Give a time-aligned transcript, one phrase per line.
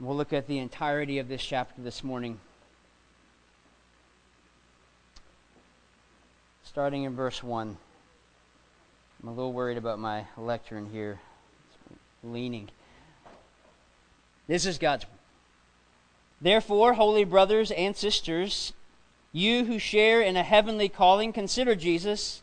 [0.00, 2.38] We'll look at the entirety of this chapter this morning.
[6.62, 7.76] Starting in verse 1.
[9.20, 11.18] I'm a little worried about my lectern here.
[11.90, 12.68] It's leaning.
[14.46, 15.04] This is God's.
[16.40, 18.72] Therefore, holy brothers and sisters,
[19.32, 22.42] you who share in a heavenly calling, consider Jesus,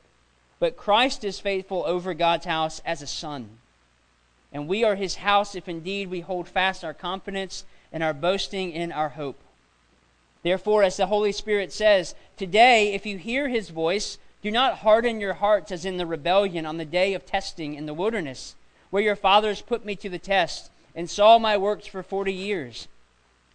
[0.61, 3.57] But Christ is faithful over God's house as a son.
[4.53, 8.71] And we are his house if indeed we hold fast our confidence and our boasting
[8.71, 9.41] in our hope.
[10.43, 15.19] Therefore, as the Holy Spirit says, Today, if you hear his voice, do not harden
[15.19, 18.53] your hearts as in the rebellion on the day of testing in the wilderness,
[18.91, 22.87] where your fathers put me to the test and saw my works for forty years.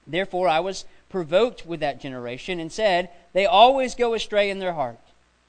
[0.09, 4.73] Therefore I was provoked with that generation and said, They always go astray in their
[4.73, 4.99] heart.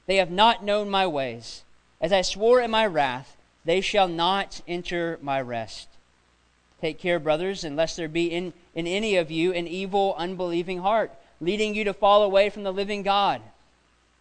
[0.07, 1.63] They have not known my ways.
[2.01, 5.89] As I swore in my wrath, they shall not enter my rest.
[6.81, 11.11] Take care, brothers, unless there be in, in any of you an evil, unbelieving heart,
[11.41, 13.41] leading you to fall away from the living God.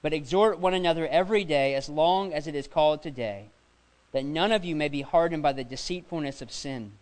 [0.03, 3.47] But exhort one another every day, as long as it is called today,
[4.12, 6.92] that none of you may be hardened by the deceitfulness of sin.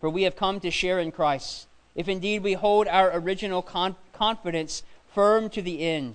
[0.00, 3.96] For we have come to share in Christ if indeed we hold our original con-
[4.12, 6.14] confidence firm to the end.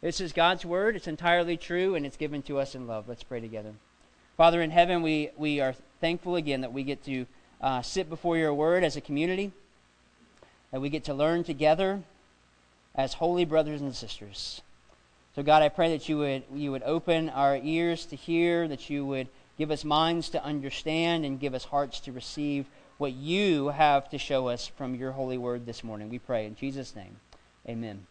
[0.00, 0.94] This is God's word.
[0.94, 3.08] It's entirely true, and it's given to us in love.
[3.08, 3.72] Let's pray together.
[4.36, 7.26] Father in heaven, we, we are thankful again that we get to
[7.60, 9.50] uh, sit before your word as a community,
[10.70, 12.00] that we get to learn together
[12.94, 14.62] as holy brothers and sisters.
[15.34, 18.88] So, God, I pray that you would, you would open our ears to hear, that
[18.88, 19.26] you would
[19.56, 22.66] give us minds to understand, and give us hearts to receive
[22.98, 26.08] what you have to show us from your holy word this morning.
[26.08, 27.16] We pray in Jesus' name.
[27.68, 28.06] Amen.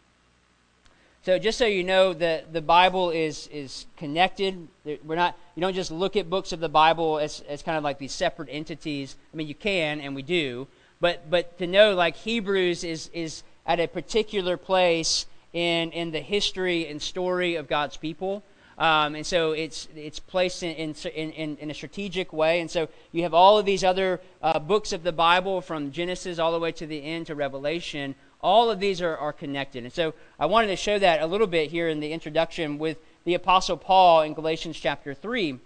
[1.28, 4.66] So just so you know, the, the Bible is, is connected.
[5.04, 7.84] We're not, you don't just look at books of the Bible as, as kind of
[7.84, 9.14] like these separate entities.
[9.30, 10.68] I mean, you can, and we do.
[11.02, 16.20] But, but to know, like, Hebrews is, is at a particular place in, in the
[16.20, 18.42] history and story of God's people.
[18.78, 20.94] Um, and so it's, it's placed in, in,
[21.32, 22.60] in, in, a strategic way.
[22.60, 26.38] And so you have all of these other uh, books of the Bible from Genesis
[26.38, 29.84] all the way to the end to Revelation all of these are, are connected.
[29.84, 32.98] And so I wanted to show that a little bit here in the introduction with
[33.24, 35.58] the Apostle Paul in Galatians chapter 3.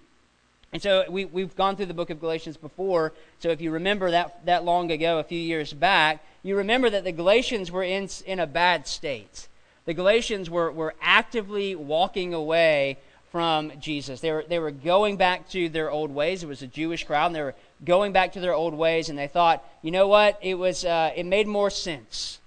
[0.73, 3.13] And so we, we've gone through the book of Galatians before.
[3.41, 7.05] So if you remember that, that long ago, a few years back, you remember that
[7.05, 9.49] the Galatians were in, in a bad state.
[9.85, 12.97] The Galatians were, were actively walking away
[13.31, 14.21] from Jesus.
[14.21, 16.43] They were, they were going back to their old ways.
[16.43, 19.19] It was a Jewish crowd, and they were going back to their old ways, and
[19.19, 20.39] they thought, you know what?
[20.43, 22.39] It, was, uh, it made more sense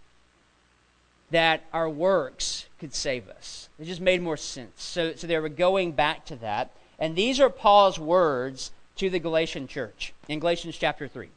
[1.31, 3.69] that our works could save us.
[3.79, 4.83] It just made more sense.
[4.83, 6.71] So, so they were going back to that.
[6.99, 11.29] And these are Paul's words to the Galatian church in Galatians chapter 3.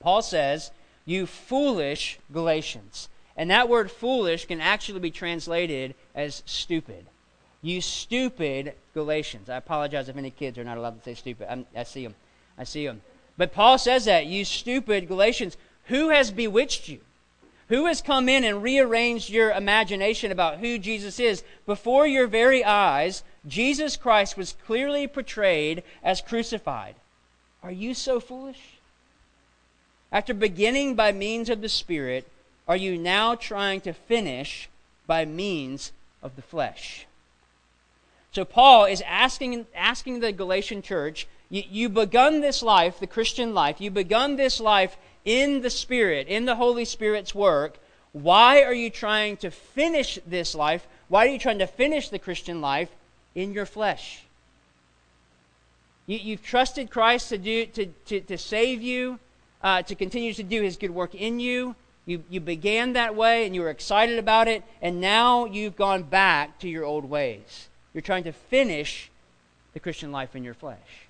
[0.00, 0.70] Paul says,
[1.04, 3.08] You foolish Galatians.
[3.36, 7.06] And that word foolish can actually be translated as stupid.
[7.62, 9.48] You stupid Galatians.
[9.48, 11.50] I apologize if any kids are not allowed to say stupid.
[11.50, 12.14] I'm, i see them.
[12.58, 13.00] I see them.
[13.36, 15.56] But Paul says that, you stupid Galatians.
[15.86, 17.00] Who has bewitched you?
[17.68, 21.42] Who has come in and rearranged your imagination about who Jesus is?
[21.64, 26.94] Before your very eyes, Jesus Christ was clearly portrayed as crucified.
[27.62, 28.60] Are you so foolish?
[30.12, 32.28] After beginning by means of the Spirit,
[32.68, 34.68] are you now trying to finish
[35.06, 37.06] by means of the flesh?
[38.30, 43.54] So Paul is asking, asking the Galatian church, you, you begun this life, the Christian
[43.54, 47.78] life, you begun this life in the Spirit, in the Holy Spirit's work,
[48.12, 50.86] why are you trying to finish this life?
[51.08, 52.90] Why are you trying to finish the Christian life
[53.34, 54.22] in your flesh?
[56.06, 59.18] You, have trusted Christ to, do, to, to, to save you,
[59.62, 61.74] uh, to continue to do his good work in you,
[62.06, 66.02] You, you began that way and you were excited about it, and now you've gone
[66.02, 67.68] back to your old ways.
[67.94, 69.10] You're trying to finish
[69.72, 71.03] the Christian life in your flesh.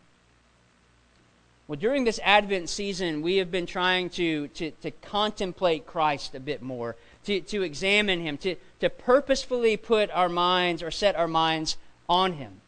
[1.66, 6.40] Well, during this Advent season, we have been trying to, to, to contemplate Christ a
[6.40, 6.94] bit more,
[7.24, 12.34] to, to examine him, to, to purposefully put our minds or set our minds on
[12.34, 12.60] him.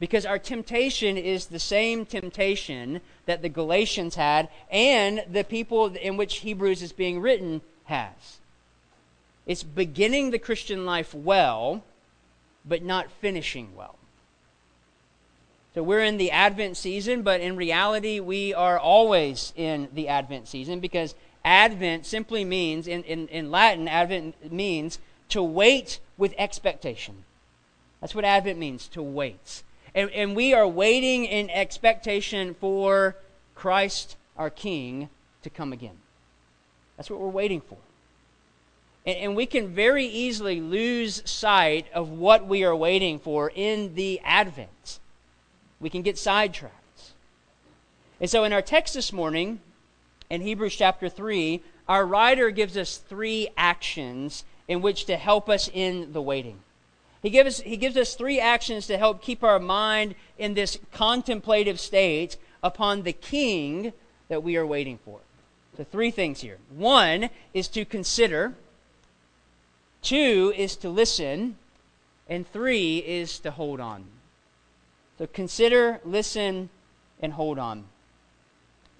[0.00, 6.16] Because our temptation is the same temptation that the Galatians had and the people in
[6.16, 8.38] which Hebrews is being written has.
[9.44, 11.84] It's beginning the Christian life well,
[12.64, 13.96] but not finishing well.
[15.76, 20.48] So we're in the Advent season, but in reality, we are always in the Advent
[20.48, 21.14] season because
[21.44, 27.24] Advent simply means, in, in, in Latin, Advent means to wait with expectation.
[28.00, 29.62] That's what Advent means, to wait.
[29.94, 33.14] And, and we are waiting in expectation for
[33.54, 35.10] Christ, our King,
[35.42, 35.98] to come again.
[36.96, 37.76] That's what we're waiting for.
[39.04, 43.94] And, and we can very easily lose sight of what we are waiting for in
[43.94, 45.00] the Advent
[45.80, 47.12] we can get sidetracked.
[48.20, 49.60] And so, in our text this morning,
[50.30, 55.70] in Hebrews chapter 3, our writer gives us three actions in which to help us
[55.72, 56.60] in the waiting.
[57.22, 61.78] He gives, he gives us three actions to help keep our mind in this contemplative
[61.78, 63.92] state upon the king
[64.28, 65.20] that we are waiting for.
[65.76, 66.58] So, three things here.
[66.70, 68.54] One is to consider,
[70.00, 71.56] two is to listen,
[72.28, 74.06] and three is to hold on.
[75.18, 76.68] So consider, listen,
[77.20, 77.84] and hold on.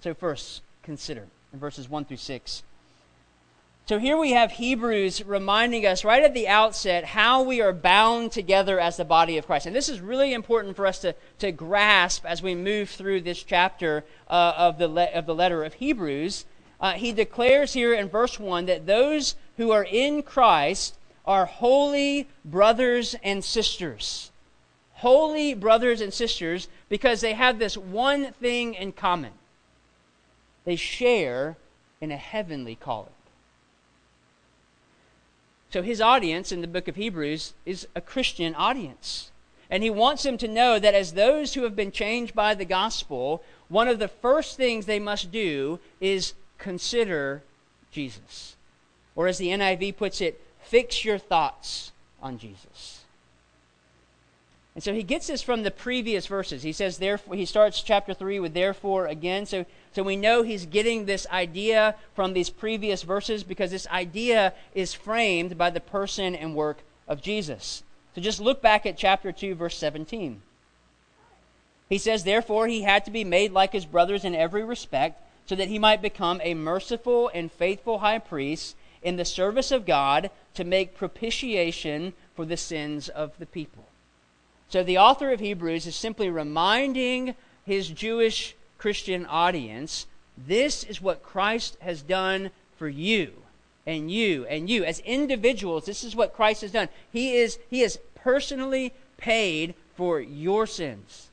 [0.01, 2.63] So, first, consider in verses 1 through 6.
[3.85, 8.31] So, here we have Hebrews reminding us right at the outset how we are bound
[8.31, 9.67] together as the body of Christ.
[9.67, 13.43] And this is really important for us to, to grasp as we move through this
[13.43, 16.45] chapter uh, of, the le- of the letter of Hebrews.
[16.81, 22.27] Uh, he declares here in verse 1 that those who are in Christ are holy
[22.43, 24.31] brothers and sisters
[24.97, 29.31] holy brothers and sisters because they have this one thing in common
[30.67, 31.55] they share
[32.01, 33.13] in a heavenly calling.
[35.69, 39.31] So his audience in the book of Hebrews is a Christian audience.
[39.69, 42.65] And he wants them to know that as those who have been changed by the
[42.65, 47.43] gospel, one of the first things they must do is consider
[47.89, 48.57] Jesus.
[49.15, 52.96] Or as the NIV puts it, fix your thoughts on Jesus.
[54.77, 56.61] And so he gets this from the previous verses.
[56.61, 59.47] He says, therefore, he starts chapter 3 with therefore again.
[59.47, 64.53] So, so we know he's getting this idea from these previous verses because this idea
[64.75, 67.81] is framed by the person and work of Jesus.
[68.13, 70.43] So just look back at chapter 2, verse 17.
[71.89, 75.55] He says, Therefore, he had to be made like his brothers in every respect, so
[75.55, 80.29] that he might become a merciful and faithful high priest in the service of God
[80.53, 83.86] to make propitiation for the sins of the people.
[84.69, 87.35] So the author of Hebrews is simply reminding
[87.65, 93.33] his Jewish Christian audience this is what Christ has done for you
[93.85, 94.83] and you and you.
[94.83, 96.89] As individuals this is what Christ has done.
[97.11, 101.29] He is he has personally paid for your sins.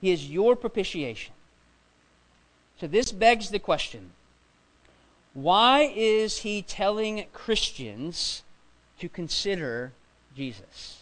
[0.00, 1.34] He is your propitiation.
[2.80, 4.12] So this begs the question
[5.34, 8.42] why is he telling Christians
[8.98, 9.92] to consider
[10.34, 10.95] Jesus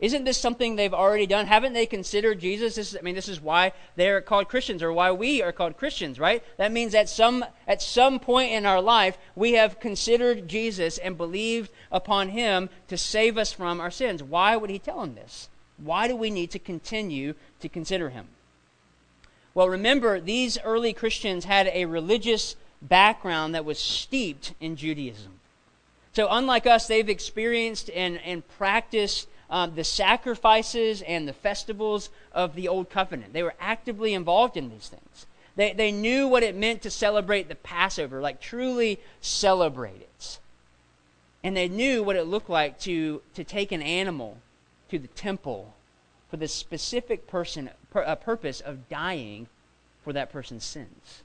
[0.00, 1.46] isn't this something they've already done?
[1.46, 2.74] Haven't they considered Jesus?
[2.76, 5.76] This is, I mean, this is why they're called Christians, or why we are called
[5.76, 6.42] Christians, right?
[6.56, 11.18] That means at some at some point in our life we have considered Jesus and
[11.18, 14.22] believed upon Him to save us from our sins.
[14.22, 15.50] Why would He tell them this?
[15.76, 18.28] Why do we need to continue to consider Him?
[19.52, 25.32] Well, remember these early Christians had a religious background that was steeped in Judaism.
[26.12, 32.54] So, unlike us, they've experienced and, and practiced um, the sacrifices and the festivals of
[32.54, 33.32] the Old Covenant.
[33.32, 35.26] They were actively involved in these things.
[35.56, 40.38] They, they knew what it meant to celebrate the Passover, like truly celebrate it.
[41.42, 44.38] And they knew what it looked like to, to take an animal
[44.90, 45.74] to the temple
[46.30, 49.48] for the specific person, pur- purpose of dying
[50.04, 51.22] for that person's sins.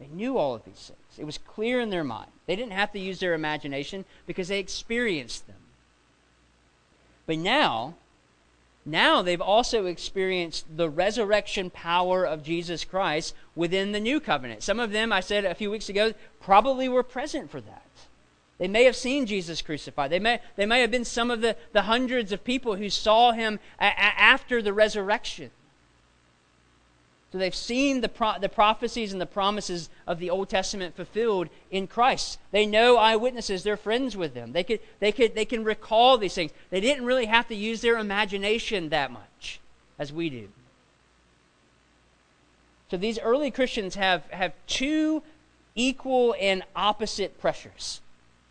[0.00, 1.18] They knew all of these things.
[1.18, 2.30] It was clear in their mind.
[2.46, 5.56] They didn't have to use their imagination because they experienced them.
[7.26, 7.94] But now,
[8.84, 14.62] now they've also experienced the resurrection power of Jesus Christ within the new covenant.
[14.62, 17.82] Some of them, I said a few weeks ago, probably were present for that.
[18.58, 20.10] They may have seen Jesus crucified.
[20.10, 23.32] They may, they may have been some of the, the hundreds of people who saw
[23.32, 25.50] him a- a- after the resurrection.
[27.34, 31.48] So they've seen the, pro- the prophecies and the promises of the Old Testament fulfilled
[31.68, 32.38] in Christ.
[32.52, 33.64] They know eyewitnesses.
[33.64, 34.52] They're friends with them.
[34.52, 36.52] They, could, they, could, they can recall these things.
[36.70, 39.58] They didn't really have to use their imagination that much
[39.98, 40.48] as we do.
[42.88, 45.20] So these early Christians have, have two
[45.74, 48.00] equal and opposite pressures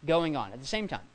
[0.06, 1.08] going on at the same time.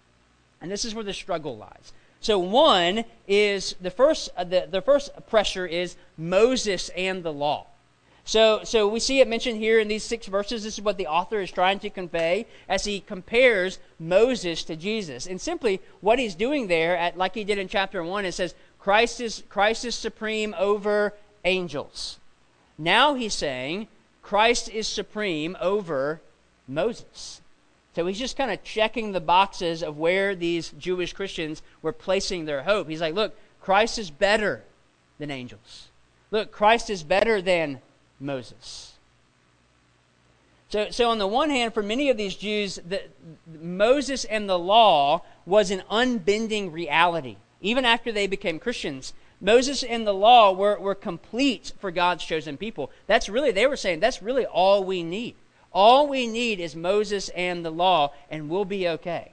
[0.63, 1.93] And this is where the struggle lies.
[2.21, 7.67] So one is the first uh, the, the first pressure is Moses and the law.
[8.25, 10.65] So so we see it mentioned here in these six verses.
[10.65, 15.27] This is what the author is trying to convey as he compares Moses to Jesus.
[15.27, 18.55] And simply what he's doing there, at, like he did in chapter one, it says
[18.79, 22.19] Christ is Christ is supreme over angels.
[22.77, 23.89] Now he's saying
[24.23, 26.21] Christ is supreme over
[26.67, 27.41] Moses.
[27.99, 32.45] So he's just kind of checking the boxes of where these Jewish Christians were placing
[32.45, 32.89] their hope.
[32.89, 34.63] He's like, look, Christ is better
[35.19, 35.89] than angels.
[36.31, 37.81] Look, Christ is better than
[38.21, 38.93] Moses.
[40.69, 43.03] So, so on the one hand, for many of these Jews, the,
[43.61, 47.37] Moses and the law was an unbending reality.
[47.61, 52.59] Even after they became Christians, Moses and the law were, were complete for God's chosen
[52.59, 52.93] people.
[53.09, 55.35] That's really, they were saying, that's really all we need.
[55.73, 59.33] All we need is Moses and the law, and we'll be okay.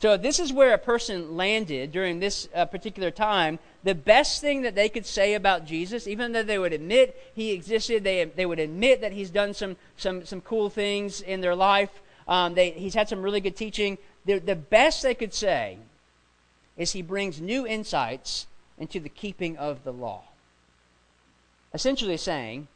[0.00, 3.60] So, this is where a person landed during this uh, particular time.
[3.84, 7.52] The best thing that they could say about Jesus, even though they would admit he
[7.52, 11.54] existed, they, they would admit that he's done some, some, some cool things in their
[11.54, 11.90] life,
[12.26, 13.98] um, they, he's had some really good teaching.
[14.24, 15.78] The, the best they could say
[16.76, 18.46] is he brings new insights
[18.78, 20.22] into the keeping of the law.
[21.74, 22.68] Essentially saying,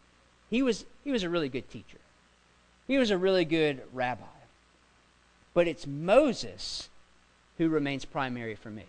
[0.50, 1.98] he was, he was a really good teacher.
[2.86, 4.24] He was a really good rabbi.
[5.54, 6.88] But it's Moses
[7.58, 8.84] who remains primary for me.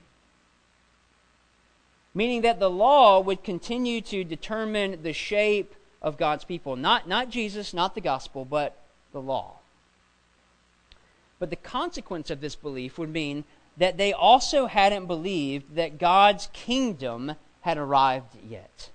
[2.13, 6.75] Meaning that the law would continue to determine the shape of God's people.
[6.75, 8.77] Not, not Jesus, not the gospel, but
[9.13, 9.53] the law.
[11.39, 13.43] But the consequence of this belief would mean
[13.77, 18.89] that they also hadn't believed that God's kingdom had arrived yet.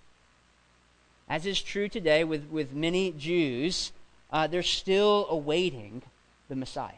[1.29, 3.93] As is true today with, with many Jews,
[4.33, 6.03] uh, they're still awaiting
[6.49, 6.95] the Messiah.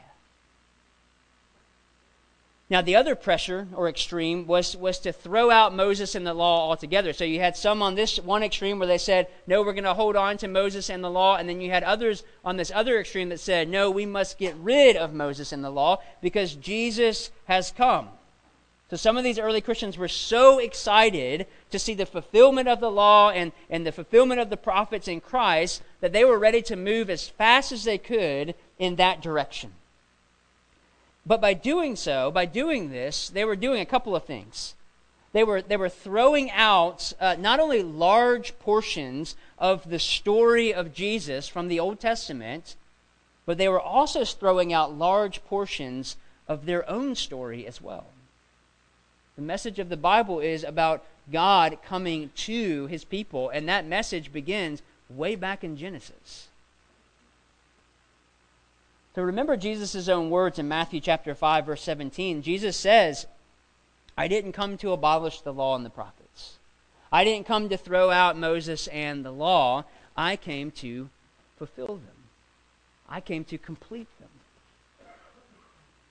[2.71, 6.71] Now, the other pressure or extreme was, was to throw out Moses and the law
[6.71, 7.13] altogether.
[7.13, 9.95] So you had some on this one extreme where they said, no, we're going to
[9.95, 11.37] hold on to Moses and the law.
[11.37, 14.57] And then you had others on this other extreme that said, no, we must get
[14.57, 18.09] rid of Moses and the law because Jesus has come.
[18.95, 22.93] So some of these early Christians were so excited to see the fulfillment of the
[22.93, 26.77] law and, and the fulfillment of the prophets in Christ that they were ready to
[26.77, 29.73] move as fast as they could in that direction.
[31.27, 34.77] But by doing so, by doing this, they were doing a couple of things.
[35.33, 40.95] They were, they were throwing out uh, not only large portions of the story of
[40.95, 42.77] Jesus from the Old Testament,
[43.45, 48.07] but they were also throwing out large portions of their own story as well.
[49.37, 54.33] The message of the Bible is about God coming to his people, and that message
[54.33, 56.49] begins way back in Genesis.
[59.15, 62.43] So remember Jesus' own words in Matthew chapter 5, verse 17.
[62.43, 63.27] Jesus says,
[64.17, 66.59] I didn't come to abolish the law and the prophets.
[67.13, 69.85] I didn't come to throw out Moses and the law.
[70.17, 71.11] I came to
[71.57, 72.29] fulfill them.
[73.09, 74.29] I came to complete them.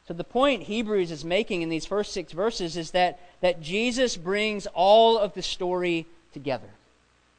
[0.08, 4.18] So the point Hebrews is making in these first six verses is that, that Jesus
[4.18, 6.70] brings all of the story together.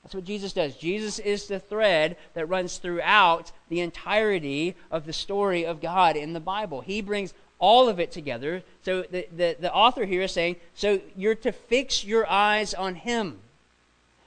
[0.02, 0.76] That's what Jesus does.
[0.76, 6.32] Jesus is the thread that runs throughout the entirety of the story of God in
[6.32, 6.82] the Bible.
[6.82, 8.62] He brings all of it together.
[8.82, 12.94] So the, the, the author here is saying, so you're to fix your eyes on
[12.94, 13.38] him.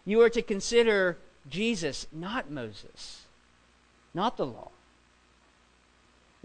[0.06, 1.18] You are to consider
[1.50, 3.24] Jesus, not Moses,
[4.14, 4.70] not the law.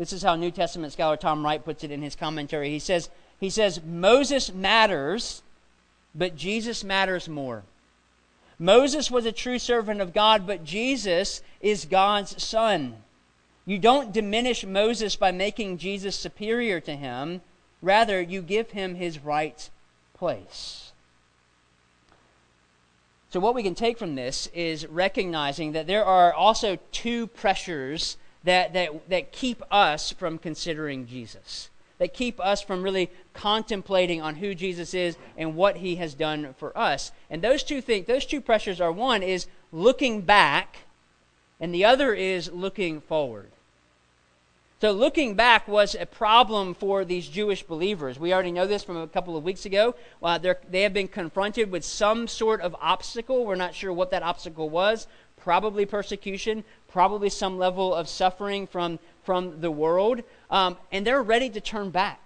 [0.02, 2.71] This is how New Testament scholar Tom Wright puts it in his commentary.
[2.71, 5.42] He says, he says Moses matters,
[6.12, 7.62] but Jesus matters more.
[8.59, 12.97] Moses was a true servant of God, but Jesus is God's son.
[13.64, 17.40] You don't diminish Moses by making Jesus superior to him.
[17.80, 19.71] Rather, you give him his right
[20.14, 20.90] place.
[23.30, 28.16] So, what we can take from this is recognizing that there are also two pressures
[28.45, 31.71] that, that, that keep us from considering Jesus
[32.03, 36.53] that keep us from really contemplating on who Jesus is and what he has done
[36.59, 37.13] for us.
[37.31, 40.79] And those two things, those two pressures are one is looking back
[41.61, 43.53] and the other is looking forward.
[44.81, 48.19] So, looking back was a problem for these Jewish believers.
[48.19, 49.95] We already know this from a couple of weeks ago.
[50.21, 53.47] Uh, they have been confronted with some sort of obstacle.
[53.47, 55.07] We're not sure what that obstacle was.
[55.43, 60.23] Probably persecution, probably some level of suffering from, from the world.
[60.51, 62.21] Um, and they're ready to turn back.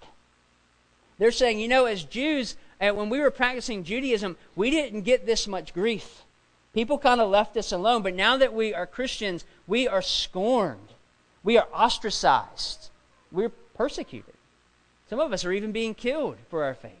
[1.17, 5.25] They're saying, you know, as Jews, uh, when we were practicing Judaism, we didn't get
[5.25, 6.23] this much grief.
[6.73, 8.03] People kind of left us alone.
[8.03, 10.93] But now that we are Christians, we are scorned
[11.47, 12.89] we are ostracized.
[13.31, 14.33] We're persecuted.
[15.09, 16.91] Some of us are even being killed for our faith.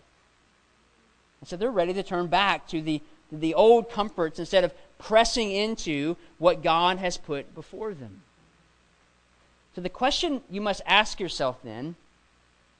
[1.41, 5.51] And so they're ready to turn back to the, the old comforts instead of pressing
[5.51, 8.21] into what God has put before them.
[9.75, 11.95] So the question you must ask yourself then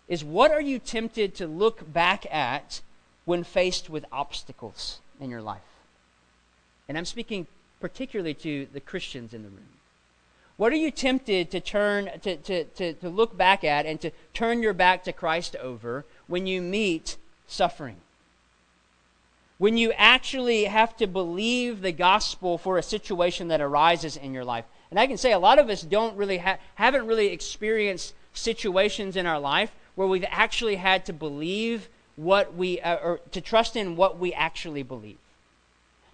[0.07, 2.81] is what are you tempted to look back at
[3.25, 5.62] when faced with obstacles in your life?
[6.88, 7.45] And I'm speaking
[7.79, 9.67] particularly to the Christians in the room.
[10.55, 14.12] What are you tempted to turn to, to, to, to look back at and to
[14.33, 17.97] turn your back to Christ over when you meet suffering?
[19.57, 24.45] When you actually have to believe the gospel for a situation that arises in your
[24.45, 24.65] life.
[24.91, 29.15] And I can say a lot of us don't really ha- haven't really experienced situations
[29.15, 33.75] in our life where we've actually had to believe what we uh, or to trust
[33.75, 35.17] in what we actually believe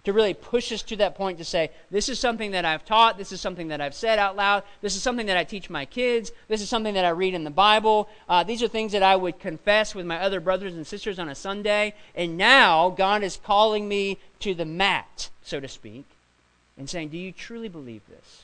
[0.03, 3.17] to really push us to that point to say, this is something that I've taught,
[3.17, 5.86] this is something that I've said out loud, this is something that I teach my
[5.86, 8.10] kids, this is something that I read in the Bible.
[8.27, 11.29] Uh, these are things that I would confess with my other brothers and sisters on
[11.29, 11.93] a Sunday.
[12.15, 16.05] And now God is calling me to the mat, so to speak,
[16.77, 18.43] and saying, Do you truly believe this?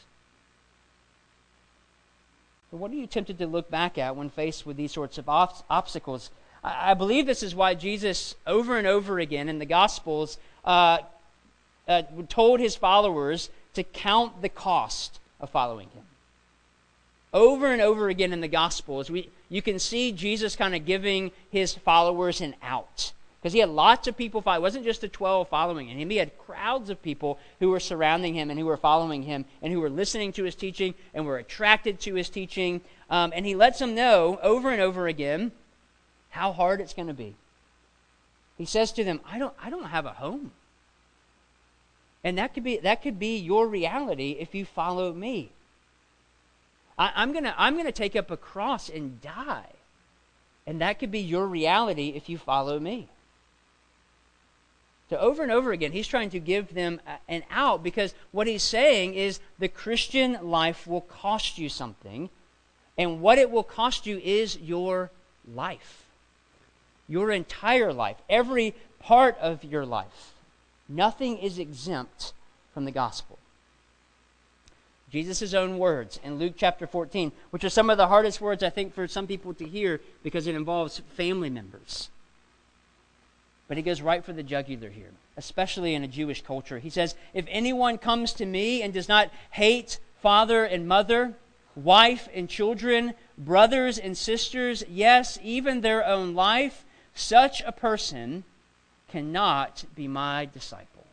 [2.72, 5.28] But what are you tempted to look back at when faced with these sorts of
[5.28, 6.30] ob- obstacles?
[6.64, 11.00] I-, I believe this is why Jesus, over and over again in the Gospels, uh,
[11.90, 16.04] uh, told his followers to count the cost of following him.
[17.34, 21.32] Over and over again in the Gospels, we, you can see Jesus kind of giving
[21.52, 23.12] his followers an out.
[23.42, 24.44] Because he had lots of people.
[24.46, 26.10] It wasn't just the 12 following him.
[26.10, 29.72] He had crowds of people who were surrounding him and who were following him and
[29.72, 32.82] who were listening to his teaching and were attracted to his teaching.
[33.10, 35.54] Um, and he lets them know over and over again
[36.32, 37.36] how hard it's going to be.
[38.58, 40.52] He says to them, I don't, I don't have a home.
[42.24, 45.52] And that could be that could be your reality if you follow me.
[46.98, 49.72] I, am gonna I'm gonna take up a cross and die.
[50.68, 53.08] And that could be your reality if you follow me.
[55.10, 58.62] So over and over again, he's trying to give them an out because what he's
[58.62, 62.30] saying is the Christian life will cost you something,
[62.96, 65.10] and what it will cost you is your
[65.52, 66.06] life.
[67.08, 70.34] Your entire life, every part of your life.
[70.90, 72.34] Nothing is exempt
[72.74, 73.38] from the gospel.
[75.12, 78.70] Jesus' own words in Luke chapter 14, which are some of the hardest words, I
[78.70, 82.10] think, for some people to hear because it involves family members.
[83.68, 86.80] But he goes right for the jugular here, especially in a Jewish culture.
[86.80, 91.36] He says, If anyone comes to me and does not hate father and mother,
[91.76, 98.44] wife and children, brothers and sisters, yes, even their own life, such a person
[99.10, 101.06] cannot be my disciple.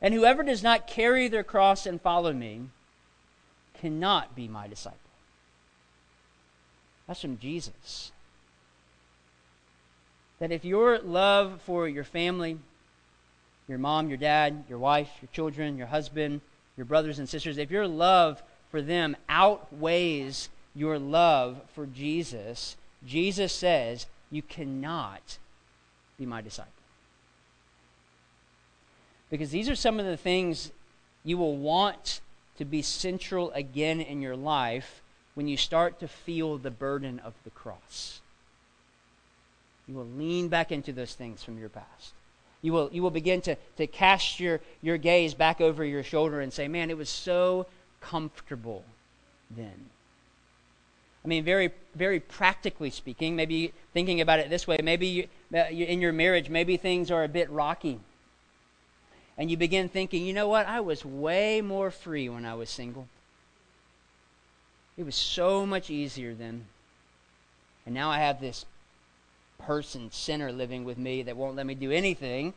[0.00, 2.62] And whoever does not carry their cross and follow me
[3.80, 4.98] cannot be my disciple.
[7.06, 8.10] That's from Jesus.
[10.40, 12.58] That if your love for your family,
[13.68, 16.40] your mom, your dad, your wife, your children, your husband,
[16.76, 23.52] your brothers and sisters, if your love for them outweighs your love for Jesus, Jesus
[23.52, 25.38] says you cannot
[26.22, 26.72] be my disciple.
[29.28, 30.70] Because these are some of the things
[31.24, 32.20] you will want
[32.58, 35.02] to be central again in your life
[35.34, 38.20] when you start to feel the burden of the cross.
[39.88, 42.12] You will lean back into those things from your past.
[42.60, 46.40] You will, you will begin to, to cast your, your gaze back over your shoulder
[46.40, 47.66] and say, Man, it was so
[48.00, 48.84] comfortable
[49.50, 49.86] then.
[51.24, 55.68] I mean, very, very practically speaking, maybe thinking about it this way, maybe you, uh,
[55.70, 58.00] in your marriage, maybe things are a bit rocky.
[59.38, 60.66] And you begin thinking, you know what?
[60.66, 63.08] I was way more free when I was single.
[64.96, 66.66] It was so much easier then.
[67.86, 68.66] And now I have this
[69.58, 72.52] person, sinner, living with me that won't let me do anything.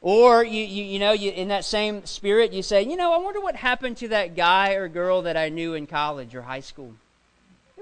[0.00, 3.18] Or you, you, you know, you, in that same spirit, you say, you know, I
[3.18, 6.60] wonder what happened to that guy or girl that I knew in college or high
[6.60, 6.94] school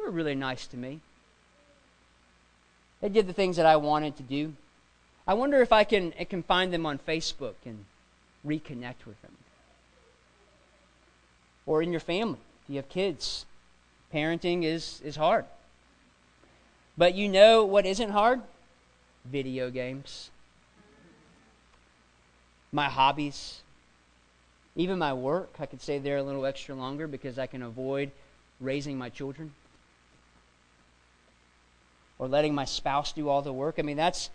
[0.06, 1.00] were really nice to me.
[3.00, 4.54] They did the things that I wanted to do.
[5.26, 7.84] I wonder if I can, I can find them on Facebook and
[8.46, 9.32] reconnect with them.
[11.66, 13.44] Or in your family, if you have kids,
[14.14, 15.44] parenting is, is hard.
[16.96, 18.40] But you know what isn't hard?
[19.24, 20.30] Video games.
[22.70, 23.62] My hobbies.
[24.76, 28.12] Even my work, I could stay there a little extra longer because I can avoid
[28.60, 29.52] raising my children
[32.18, 33.76] or letting my spouse do all the work.
[33.78, 34.30] I mean, that's,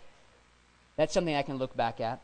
[0.96, 2.20] that's something I can look back at.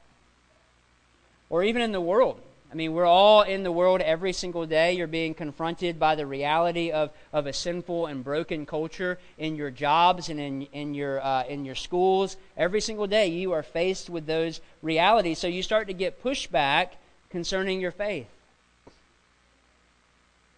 [1.50, 2.40] Or even in the world.
[2.70, 4.92] I mean, we're all in the world every single day.
[4.92, 9.70] You're being confronted by the reality of, of a sinful and broken culture in your
[9.70, 12.36] jobs and in, in, your, uh, in your schools.
[12.58, 15.38] Every single day, you are faced with those realities.
[15.38, 16.90] So you start to get pushback
[17.30, 18.28] concerning your faith.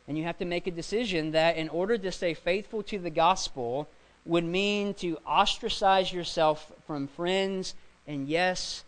[0.08, 3.10] And you have to make a decision that in order to stay faithful to the
[3.10, 3.86] gospel
[4.26, 7.74] would mean to ostracize yourself from friends
[8.06, 8.84] and, yes,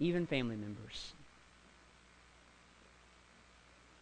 [0.00, 1.12] even family members.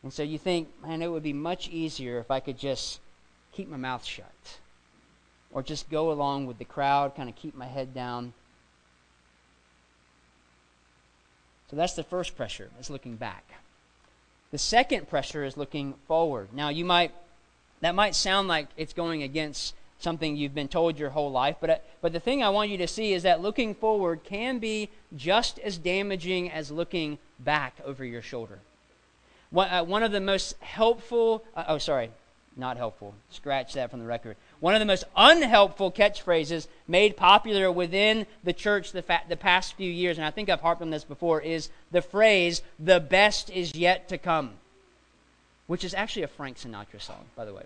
[0.03, 3.01] And so you think, man, it would be much easier if I could just
[3.53, 4.59] keep my mouth shut
[5.53, 8.33] or just go along with the crowd, kind of keep my head down.
[11.69, 13.45] So that's the first pressure, is looking back.
[14.51, 16.49] The second pressure is looking forward.
[16.53, 17.13] Now, you might
[17.81, 21.71] that might sound like it's going against something you've been told your whole life, but
[21.71, 24.89] uh, but the thing I want you to see is that looking forward can be
[25.17, 28.59] just as damaging as looking back over your shoulder.
[29.51, 32.11] One, uh, one of the most helpful, uh, oh, sorry,
[32.57, 33.15] not helpful.
[33.31, 34.37] Scratch that from the record.
[34.61, 39.75] One of the most unhelpful catchphrases made popular within the church the, fa- the past
[39.75, 43.51] few years, and I think I've harped on this before, is the phrase, the best
[43.51, 44.53] is yet to come,
[45.67, 47.65] which is actually a Frank Sinatra song, by the way.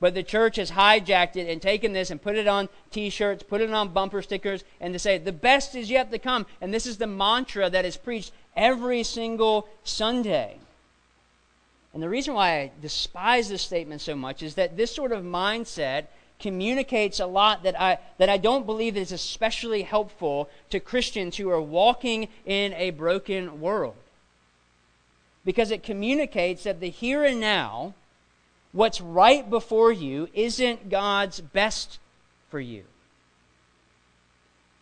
[0.00, 3.42] But the church has hijacked it and taken this and put it on t shirts,
[3.42, 6.46] put it on bumper stickers, and to say, the best is yet to come.
[6.60, 10.58] And this is the mantra that is preached every single Sunday.
[11.94, 15.22] And the reason why I despise this statement so much is that this sort of
[15.22, 16.06] mindset
[16.40, 21.48] communicates a lot that I, that I don't believe is especially helpful to Christians who
[21.50, 23.94] are walking in a broken world.
[25.44, 27.94] Because it communicates that the here and now,
[28.74, 31.98] what's right before you, isn't God's best
[32.50, 32.82] for you.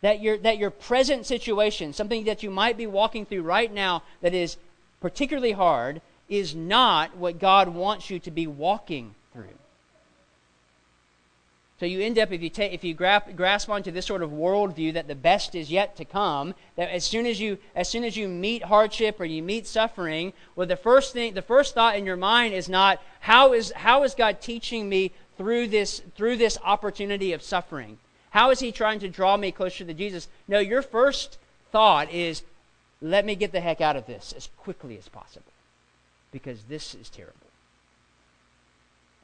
[0.01, 4.03] That your, that your present situation, something that you might be walking through right now
[4.23, 4.57] that is
[5.01, 9.45] particularly hard, is not what God wants you to be walking through.
[11.83, 14.31] So you end up, if you, take, if you grasp, grasp onto this sort of
[14.31, 18.05] worldview that the best is yet to come, that as soon as you, as soon
[18.05, 21.97] as you meet hardship or you meet suffering, well, the first thing, the first thought
[21.97, 26.37] in your mind is not how is, how is God teaching me through this, through
[26.37, 27.99] this opportunity of suffering?
[28.31, 30.29] How is He trying to draw me closer to Jesus?
[30.47, 31.37] No, your first
[31.73, 32.45] thought is,
[33.01, 35.51] let me get the heck out of this as quickly as possible
[36.31, 37.35] because this is terrible.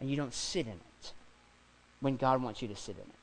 [0.01, 0.88] And you don't sit in it
[2.01, 3.19] when God wants you to sit in it.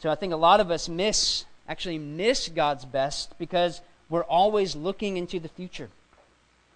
[0.00, 3.80] So I think a lot of us miss, actually miss God's best because
[4.10, 5.88] we're always looking into the future.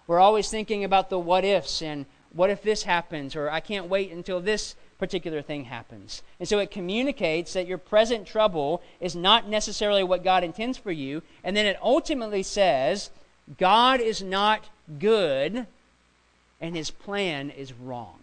[0.07, 3.87] We're always thinking about the what ifs and what if this happens or I can't
[3.87, 6.21] wait until this particular thing happens.
[6.39, 10.91] And so it communicates that your present trouble is not necessarily what God intends for
[10.91, 11.21] you.
[11.43, 13.09] And then it ultimately says
[13.57, 14.65] God is not
[14.99, 15.65] good
[16.59, 18.18] and his plan is wrong.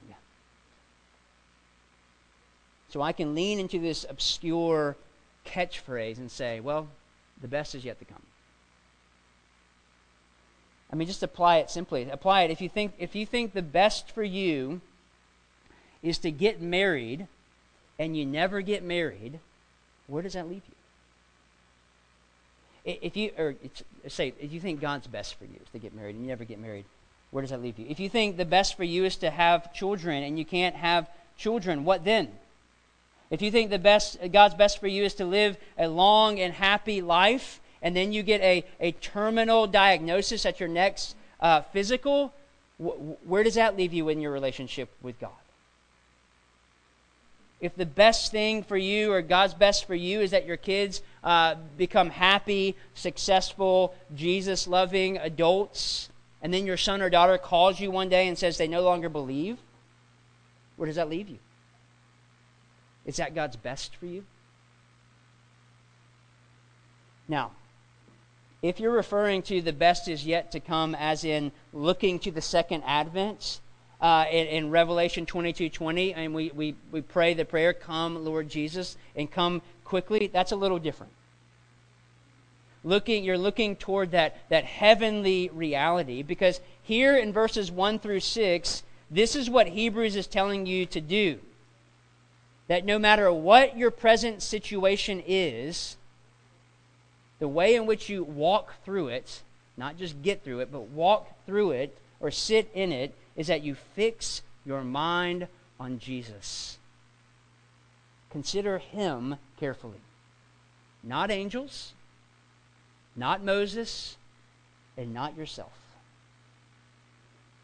[2.97, 4.97] So I can lean into this obscure
[5.45, 6.89] catchphrase and say, well,
[7.43, 8.23] the best is yet to come.
[10.91, 12.09] I mean, just apply it simply.
[12.09, 12.51] Apply it.
[12.51, 14.81] If you think, if you think the best for you
[16.03, 17.27] is to get married
[17.99, 19.41] and you never get married,
[20.07, 20.75] where does that leave you?
[23.03, 23.57] if you or
[24.09, 26.45] say if you think God's best for you is to get married and you never
[26.45, 26.87] get married,
[27.31, 27.85] where does that leave you?
[27.91, 31.11] If you think the best for you is to have children and you can't have
[31.37, 32.31] children, what then?
[33.31, 36.55] If you think the best God's best for you is to live a long and
[36.55, 42.33] happy life, and then you get a, a terminal diagnosis at your next uh, physical,
[42.79, 45.33] wh- where does that leave you in your relationship with God?
[47.61, 51.03] if the best thing for you or God's best for you is that your kids
[51.25, 56.11] uh, become happy, successful, Jesus loving adults,
[56.43, 59.09] and then your son or daughter calls you one day and says they no longer
[59.09, 59.59] believe,
[60.77, 61.39] where does that leave you?
[63.07, 64.25] Is that God's best for you?
[67.29, 67.53] Now,
[68.63, 72.41] if you're referring to the best is yet to come, as in looking to the
[72.41, 73.61] second advent,
[74.01, 78.49] uh, in, in, Revelation 22 20, and we, we, we pray the prayer, Come, Lord
[78.49, 81.13] Jesus, and come quickly, that's a little different.
[82.85, 88.83] Looking, you're looking toward that, that heavenly reality because here in verses 1 through 6,
[89.11, 91.39] this is what Hebrews is telling you to do.
[92.69, 95.97] That no matter what your present situation is,
[97.39, 99.43] the way in which you walk through it,
[99.77, 103.63] not just get through it, but walk through it or sit in it, is that
[103.63, 105.47] you fix your mind
[105.79, 106.79] on Jesus.
[108.31, 110.01] Consider him carefully.
[111.03, 111.93] Not angels,
[113.15, 114.17] not Moses,
[114.97, 115.73] and not yourself.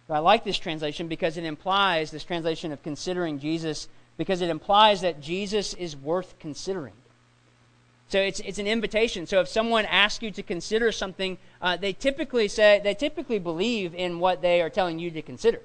[0.08, 5.01] I like this translation because it implies, this translation of considering Jesus, because it implies
[5.01, 6.94] that Jesus is worth considering.
[8.09, 9.27] So it's, it's an invitation.
[9.27, 13.94] So if someone asks you to consider something, uh, they typically say they typically believe
[13.94, 15.61] in what they are telling you to consider.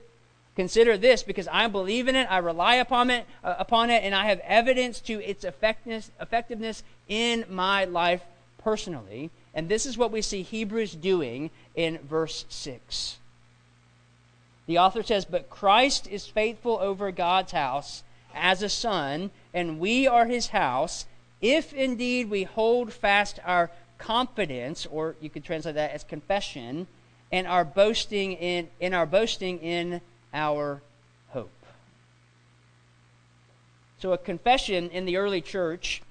[0.56, 4.16] Consider this because I believe in it, I rely upon it, uh, upon it, and
[4.16, 8.22] I have evidence to its effectiveness, effectiveness in my life
[8.64, 9.30] personally.
[9.54, 13.18] And this is what we see Hebrews doing in verse 6.
[14.68, 18.04] The author says, But Christ is faithful over God's house
[18.40, 21.06] as a son, and we are his house,
[21.42, 26.88] if indeed we hold fast our confidence, or you could translate that as confession,
[27.32, 30.02] and our boasting in, in our boasting in
[30.34, 30.82] our
[31.30, 31.52] hope.
[34.00, 36.02] So, a confession in the early church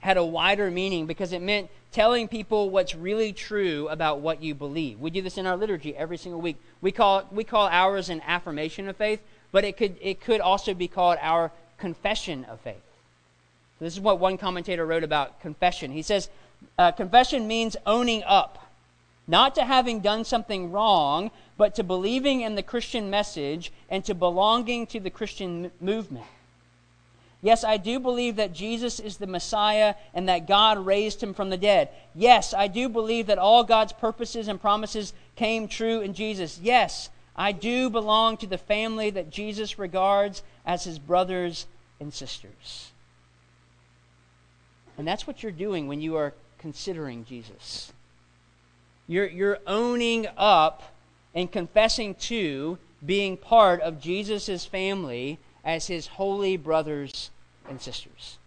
[0.00, 4.54] had a wider meaning because it meant telling people what's really true about what you
[4.54, 5.00] believe.
[5.00, 6.56] We do this in our liturgy every single week.
[6.82, 9.20] We call, we call ours an affirmation of faith,
[9.54, 12.82] but it could, it could also be called our confession of faith.
[13.78, 15.92] This is what one commentator wrote about confession.
[15.92, 16.28] He says,
[16.76, 18.68] uh, Confession means owning up
[19.28, 24.12] not to having done something wrong, but to believing in the Christian message and to
[24.12, 26.26] belonging to the Christian m- movement.
[27.40, 31.50] Yes, I do believe that Jesus is the Messiah and that God raised him from
[31.50, 31.90] the dead.
[32.12, 36.58] Yes, I do believe that all God's purposes and promises came true in Jesus.
[36.60, 41.66] Yes, I do belong to the family that Jesus regards as his brothers
[42.00, 42.92] and sisters.
[44.96, 47.92] And that's what you're doing when you are considering Jesus.
[49.06, 50.94] You're, you're owning up
[51.34, 57.30] and confessing to being part of Jesus' family as his holy brothers
[57.68, 58.38] and sisters.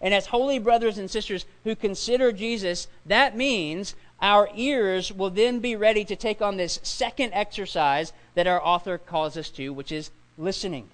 [0.00, 5.60] And as holy brothers and sisters who consider Jesus, that means our ears will then
[5.60, 9.92] be ready to take on this second exercise that our author calls us to, which
[9.92, 10.88] is listening.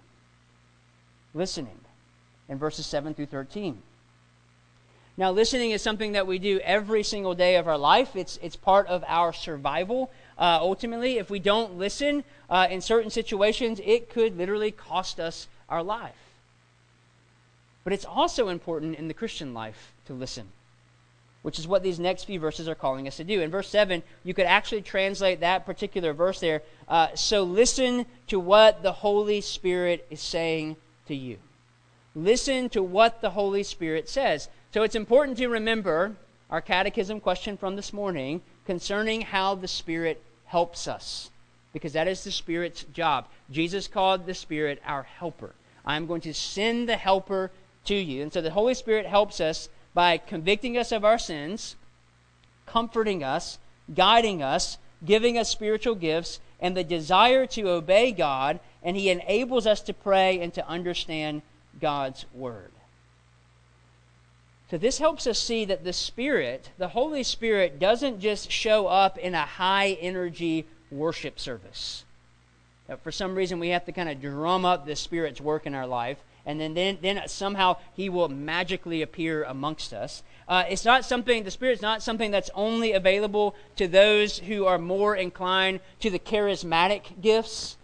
[1.34, 1.78] Listening
[2.48, 3.82] in verses 7 through 13.
[5.16, 8.16] Now, listening is something that we do every single day of our life.
[8.16, 10.10] It's, it's part of our survival.
[10.38, 15.48] Uh, ultimately, if we don't listen uh, in certain situations, it could literally cost us
[15.68, 16.14] our life.
[17.84, 20.48] But it's also important in the Christian life to listen,
[21.42, 23.40] which is what these next few verses are calling us to do.
[23.40, 28.38] In verse 7, you could actually translate that particular verse there uh, so listen to
[28.38, 30.76] what the Holy Spirit is saying
[31.06, 31.38] to you.
[32.14, 34.48] Listen to what the Holy Spirit says.
[34.72, 36.12] So it's important to remember
[36.50, 41.30] our catechism question from this morning concerning how the Spirit helps us,
[41.72, 43.26] because that is the Spirit's job.
[43.50, 45.54] Jesus called the Spirit our helper.
[45.86, 47.50] I'm going to send the helper
[47.86, 48.22] to you.
[48.22, 51.76] And so the Holy Spirit helps us by convicting us of our sins,
[52.66, 53.58] comforting us,
[53.94, 59.66] guiding us, giving us spiritual gifts, and the desire to obey God, and He enables
[59.66, 61.42] us to pray and to understand
[61.80, 62.70] God's Word.
[64.70, 69.18] So, this helps us see that the Spirit, the Holy Spirit, doesn't just show up
[69.18, 72.04] in a high energy worship service.
[72.86, 75.74] That for some reason, we have to kind of drum up the Spirit's work in
[75.74, 80.22] our life, and then, then, then somehow He will magically appear amongst us.
[80.48, 84.78] Uh, it's not something, the Spirit's not something that's only available to those who are
[84.78, 87.76] more inclined to the charismatic gifts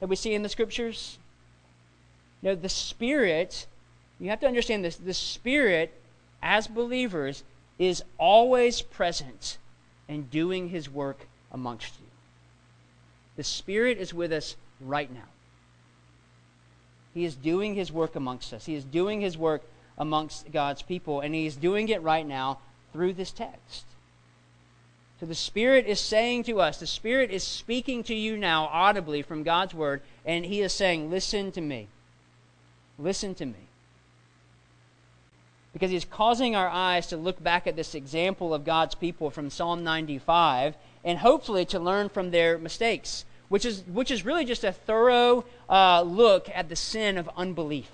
[0.00, 1.18] that we see in the Scriptures.
[2.42, 3.66] No, the Spirit,
[4.20, 5.92] you have to understand this, the Spirit
[6.42, 7.42] as believers,
[7.78, 9.58] is always present
[10.08, 12.06] and doing his work amongst you.
[13.36, 15.33] The Spirit is with us right now.
[17.14, 18.66] He is doing his work amongst us.
[18.66, 19.62] He is doing his work
[19.96, 22.58] amongst God's people, and he is doing it right now
[22.92, 23.84] through this text.
[25.20, 29.22] So the Spirit is saying to us, the Spirit is speaking to you now audibly
[29.22, 31.88] from God's Word, and he is saying, Listen to me.
[32.98, 33.68] Listen to me
[35.74, 39.50] because he's causing our eyes to look back at this example of God's people from
[39.50, 44.64] Psalm 95 and hopefully to learn from their mistakes, which is, which is really just
[44.64, 47.90] a thorough uh, look at the sin of unbelief.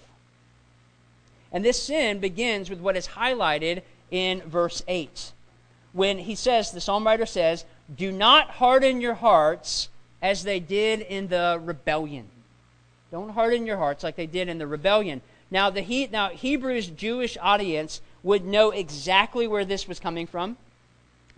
[1.52, 5.32] And this sin begins with what is highlighted in verse 8.
[5.92, 9.88] When he says, the psalm writer says, Do not harden your hearts
[10.22, 12.26] as they did in the rebellion.
[13.10, 15.20] Don't harden your hearts like they did in the rebellion.
[15.50, 20.56] Now, the he, now Hebrews Jewish audience would know exactly where this was coming from.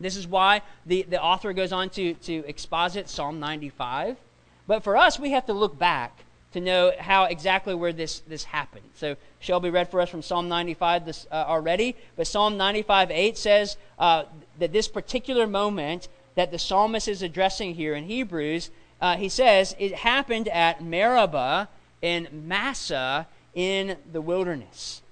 [0.02, 4.16] This is why the, the author goes on to, to exposit Psalm 95.
[4.66, 8.44] But for us, we have to look back to know how exactly where this, this
[8.44, 8.84] happened.
[8.94, 13.38] So Shelby read for us from Psalm 95 this, uh, already, but Psalm 95 8
[13.38, 14.24] says uh,
[14.58, 19.74] that this particular moment that the psalmist is addressing here in Hebrews, uh, he says
[19.78, 21.68] it happened at Meribah
[22.00, 25.02] in Massah in the wilderness.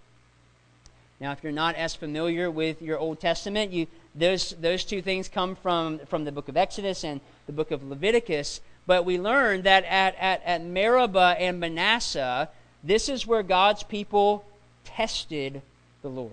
[1.20, 5.28] Now, if you're not as familiar with your Old Testament, you, those, those two things
[5.28, 8.60] come from, from the book of Exodus and the book of Leviticus.
[8.86, 12.48] But we learn that at, at, at Meribah and Massah,
[12.82, 14.44] this is where God's people
[14.84, 15.62] tested
[16.02, 16.32] the Lord.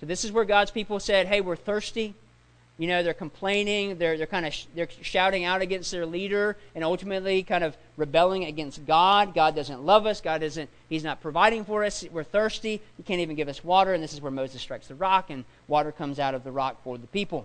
[0.00, 2.14] So this is where God's people said, hey, we're thirsty.
[2.78, 6.56] You know, they're complaining, they're, they're kind of sh- they're shouting out against their leader
[6.74, 9.34] and ultimately kind of rebelling against God.
[9.34, 10.20] God doesn't love us.
[10.20, 12.04] God isn't, He's not providing for us.
[12.10, 12.80] We're thirsty.
[12.96, 13.92] He can't even give us water.
[13.92, 16.82] And this is where Moses strikes the rock and water comes out of the rock
[16.82, 17.44] for the people.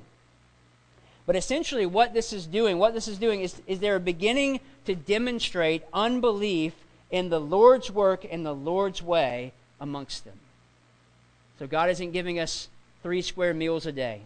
[1.26, 4.96] But essentially, what this is doing, what this is doing is, is they're beginning to
[4.96, 6.74] demonstrate unbelief
[7.12, 10.40] in the Lord's work and the Lord's way amongst them.
[11.60, 12.70] So God isn't giving us
[13.04, 14.22] three square meals a day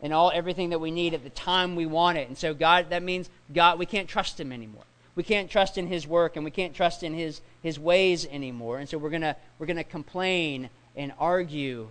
[0.00, 2.28] and all everything that we need at the time we want it.
[2.28, 4.84] And so God that means God we can't trust him anymore.
[5.14, 8.78] We can't trust in his work and we can't trust in his his ways anymore.
[8.78, 11.88] And so we're going to we're going to complain and argue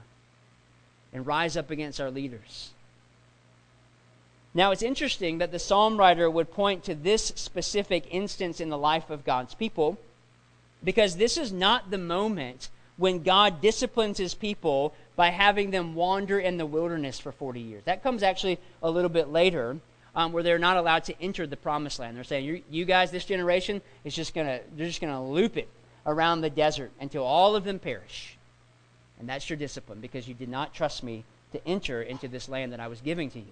[1.14, 2.72] and rise up against our leaders.
[4.54, 8.78] Now, it's interesting that the psalm writer would point to this specific instance in the
[8.78, 9.98] life of God's people
[10.84, 16.40] because this is not the moment when God disciplines his people by having them wander
[16.40, 17.84] in the wilderness for 40 years.
[17.86, 19.78] That comes actually a little bit later.
[20.16, 22.18] Um, where they're not allowed to enter the promised land.
[22.18, 25.70] They're saying, you, guys, this generation, is just gonna, they're just going to loop it
[26.08, 28.36] around the desert until all of them perish.
[29.20, 32.74] And that's your discipline because you did not trust me to enter into this land
[32.74, 33.46] that I was giving to you.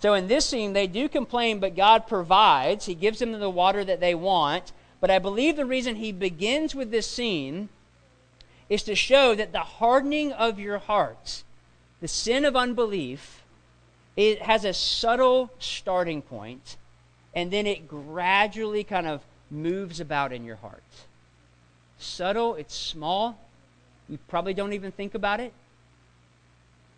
[0.00, 2.86] So in this scene, they do complain, but God provides.
[2.86, 4.72] He gives them the water that they want.
[5.00, 7.68] But I believe the reason he begins with this scene
[8.68, 11.44] is to show that the hardening of your hearts,
[12.00, 13.42] the sin of unbelief,
[14.16, 16.76] it has a subtle starting point,
[17.34, 20.82] and then it gradually kind of moves about in your heart.
[21.98, 23.38] Subtle, it's small.
[24.08, 25.52] You probably don't even think about it.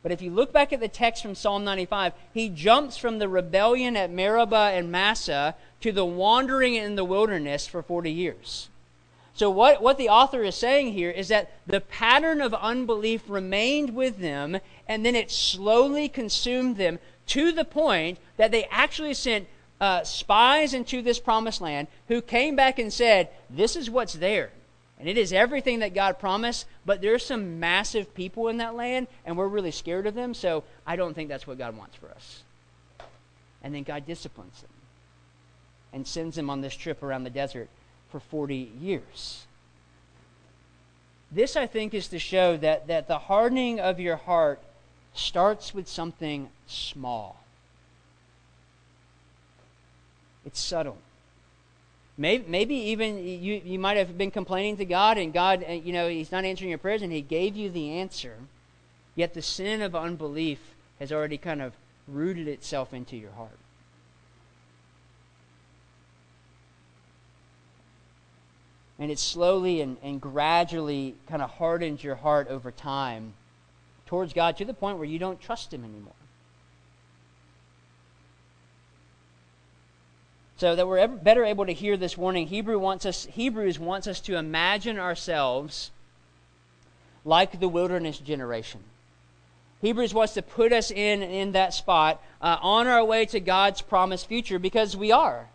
[0.03, 3.29] But if you look back at the text from Psalm 95, he jumps from the
[3.29, 8.70] rebellion at Meribah and Massah to the wandering in the wilderness for 40 years.
[9.41, 13.95] So, what, what the author is saying here is that the pattern of unbelief remained
[13.95, 16.99] with them, and then it slowly consumed them
[17.29, 19.49] to the point that they actually sent
[19.81, 24.51] uh, spies into this promised land who came back and said, This is what's there.
[24.99, 29.07] And it is everything that God promised, but there's some massive people in that land,
[29.25, 32.11] and we're really scared of them, so I don't think that's what God wants for
[32.11, 32.43] us.
[33.63, 34.71] And then God disciplines them
[35.95, 37.71] and sends them on this trip around the desert
[38.11, 39.47] for 40 years.
[41.33, 44.61] This, I think, is to show that, that the hardening of your heart
[45.15, 47.41] starts with something small.
[50.45, 50.99] It's subtle.
[52.17, 55.93] Maybe, maybe even you, you might have been complaining to God, and God, uh, you
[55.93, 58.35] know, He's not answering your prayers, and He gave you the answer.
[59.15, 60.59] Yet the sin of unbelief
[60.99, 61.73] has already kind of
[62.09, 63.59] rooted itself into your heart.
[69.01, 73.33] And it slowly and, and gradually kind of hardens your heart over time
[74.07, 76.13] towards God to the point where you don't trust Him anymore.
[80.59, 84.21] So that we're better able to hear this warning, Hebrew wants us, Hebrews wants us
[84.21, 85.91] to imagine ourselves
[87.25, 88.81] like the wilderness generation.
[89.81, 93.81] Hebrews wants to put us in, in that spot uh, on our way to God's
[93.81, 95.49] promised future because we are.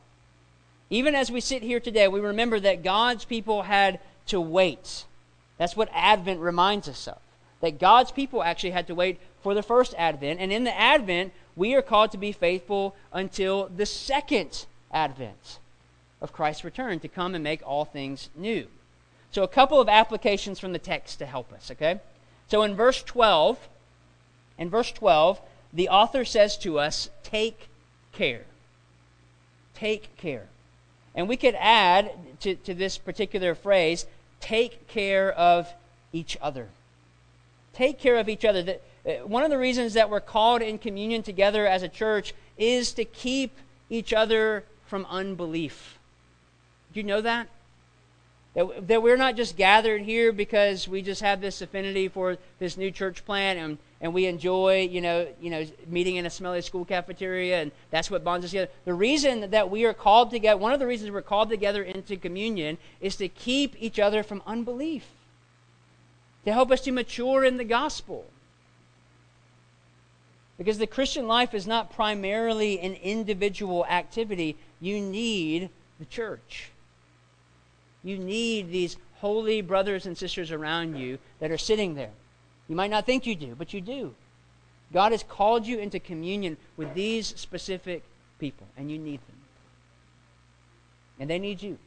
[0.89, 5.05] Even as we sit here today, we remember that God's people had to wait.
[5.57, 7.17] That's what Advent reminds us of.
[7.61, 10.39] That God's people actually had to wait for the first Advent.
[10.39, 15.59] And in the Advent, we are called to be faithful until the second advent
[16.21, 18.67] of Christ's return to come and make all things new.
[19.31, 21.99] So, a couple of applications from the text to help us, okay?
[22.47, 23.57] So, in verse 12,
[24.57, 25.41] in verse 12,
[25.73, 27.67] the author says to us, Take
[28.13, 28.43] care.
[29.73, 30.47] Take care.
[31.15, 32.11] And we could add
[32.41, 34.05] to, to this particular phrase,
[34.41, 35.73] Take care of
[36.13, 36.67] each other.
[37.73, 38.61] Take care of each other.
[38.61, 42.33] The, uh, one of the reasons that we're called in communion together as a church
[42.57, 43.57] is to keep
[43.89, 45.97] each other from unbelief.
[46.93, 47.47] Do you know that?
[48.53, 52.77] That, that we're not just gathered here because we just have this affinity for this
[52.77, 56.61] new church plant and, and we enjoy, you know, you know, meeting in a smelly
[56.61, 58.71] school cafeteria and that's what bonds us together.
[58.83, 62.17] The reason that we are called together, one of the reasons we're called together into
[62.17, 65.05] communion is to keep each other from unbelief,
[66.43, 68.25] to help us to mature in the gospel.
[70.57, 74.55] Because the Christian life is not primarily an individual activity.
[74.79, 75.69] You need
[75.99, 76.69] the church.
[78.03, 82.11] You need these holy brothers and sisters around you that are sitting there.
[82.67, 84.15] You might not think you do, but you do.
[84.93, 88.03] God has called you into communion with these specific
[88.39, 89.37] people, and you need them.
[91.19, 91.77] And they need you.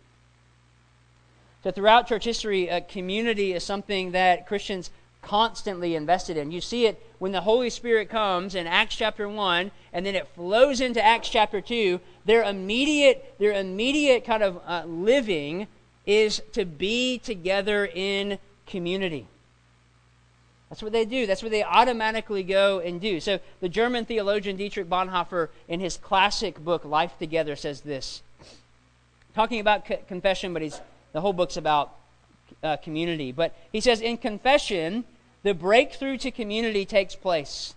[1.64, 4.90] So, throughout church history, a community is something that Christians
[5.22, 6.50] constantly invested in.
[6.50, 10.28] You see it when the Holy Spirit comes in Acts chapter 1 and then it
[10.28, 12.00] flows into Acts chapter 2.
[12.24, 15.66] Their immediate, their immediate kind of uh, living
[16.06, 19.26] is to be together in community.
[20.68, 21.26] That's what they do.
[21.26, 23.20] That's what they automatically go and do.
[23.20, 28.22] So the German theologian Dietrich Bonhoeffer, in his classic book Life Together, says this,
[29.34, 30.80] talking about co- confession, but he's
[31.12, 31.94] the whole book's about
[32.62, 33.32] uh, community.
[33.32, 35.04] But he says in confession,
[35.42, 37.74] the breakthrough to community takes place.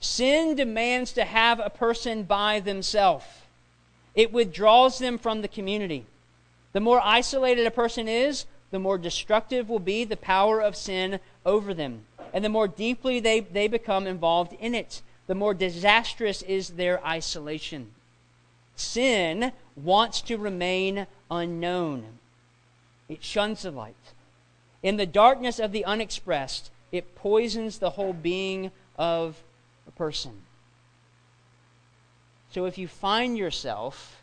[0.00, 3.24] Sin demands to have a person by themselves.
[4.14, 6.04] It withdraws them from the community.
[6.72, 11.20] The more isolated a person is, the more destructive will be the power of sin
[11.46, 12.04] over them.
[12.32, 17.04] And the more deeply they, they become involved in it, the more disastrous is their
[17.04, 17.92] isolation.
[18.76, 22.04] Sin wants to remain unknown,
[23.08, 23.94] it shuns the light.
[24.82, 29.42] In the darkness of the unexpressed, it poisons the whole being of
[29.86, 30.42] a person.
[32.50, 34.22] So if you find yourself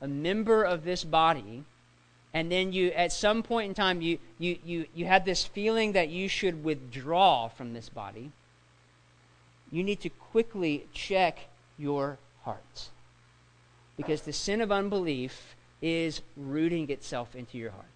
[0.00, 1.64] a member of this body,
[2.34, 5.92] and then you at some point in time you, you, you, you have this feeling
[5.92, 8.32] that you should withdraw from this body,
[9.70, 11.38] you need to quickly check
[11.78, 12.88] your heart.
[13.96, 17.86] Because the sin of unbelief is rooting itself into your heart.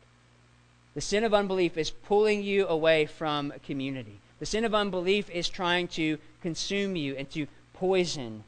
[0.95, 4.21] The sin of unbelief is pulling you away from community.
[4.39, 8.45] The sin of unbelief is trying to consume you and to poison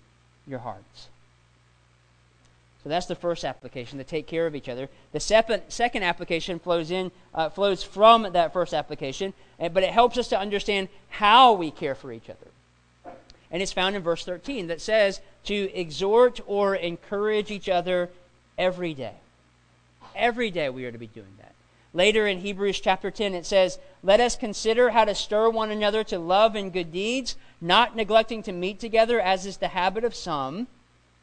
[0.47, 1.09] your hearts.
[2.89, 4.89] That's the first application to take care of each other.
[5.13, 9.91] The second, second application flows in uh, flows from that first application, eh, but it
[9.91, 13.17] helps us to understand how we care for each other.
[13.51, 18.11] And it's found in verse 13 that says to exhort or encourage each other
[18.59, 19.15] every day.
[20.15, 21.55] Every day we are to be doing that.
[21.95, 26.05] Later in Hebrews chapter 10, it says, Let us consider how to stir one another
[26.05, 30.15] to love and good deeds, not neglecting to meet together, as is the habit of
[30.15, 30.67] some,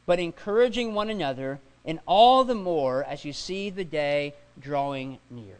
[0.06, 5.58] but encouraging one another, and all the more as you see the day drawing near.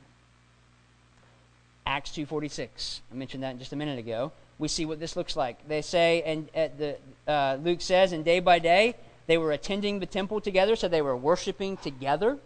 [1.87, 3.01] Acts 2.46.
[3.13, 4.33] I mentioned that just a minute ago.
[4.59, 5.69] We see what this looks like.
[5.69, 6.97] They say, and at the,
[7.29, 11.03] uh, Luke says, and day by day, they were attending the temple together, so they
[11.03, 12.39] were worshiping together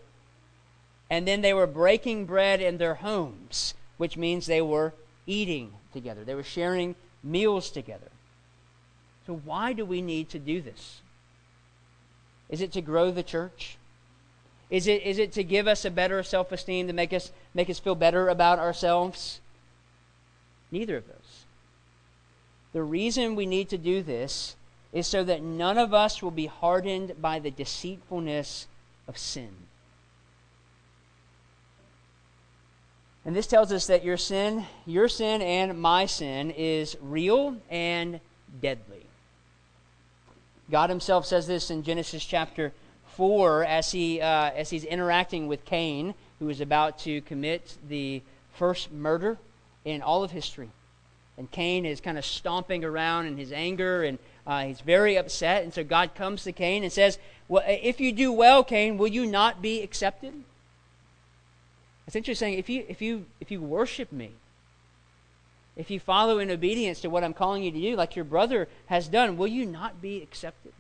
[1.11, 4.95] and then they were breaking bread in their homes, which means they were
[5.27, 6.25] eating together.
[6.25, 8.09] They were sharing meals together.
[9.27, 11.01] So, why do we need to do this?
[12.51, 13.79] Is it to grow the church?
[14.69, 17.71] Is it, is it to give us a better self esteem, to make us, make
[17.71, 19.41] us feel better about ourselves?
[20.71, 21.45] Neither of those.
[22.73, 24.55] The reason we need to do this
[24.93, 28.67] is so that none of us will be hardened by the deceitfulness
[29.09, 29.51] of sin.
[33.25, 38.21] And this tells us that your sin, your sin and my sin, is real and
[38.61, 39.00] deadly.
[40.71, 42.73] God Himself says this in Genesis chapter
[43.16, 48.23] 4 as, he, uh, as He's interacting with Cain, who is about to commit the
[48.55, 49.39] first murder
[49.85, 50.71] in all of history.
[51.37, 55.62] And Cain is kind of stomping around in his anger, and uh, he's very upset.
[55.64, 57.18] And so God comes to Cain and says,
[57.49, 60.35] well, If you do well, Cain, will you not be accepted?
[62.07, 64.33] Essentially saying, if you, if you, if you worship me,
[65.81, 68.68] if you follow in obedience to what I'm calling you to do, like your brother
[68.87, 70.72] has done, will you not be accepted?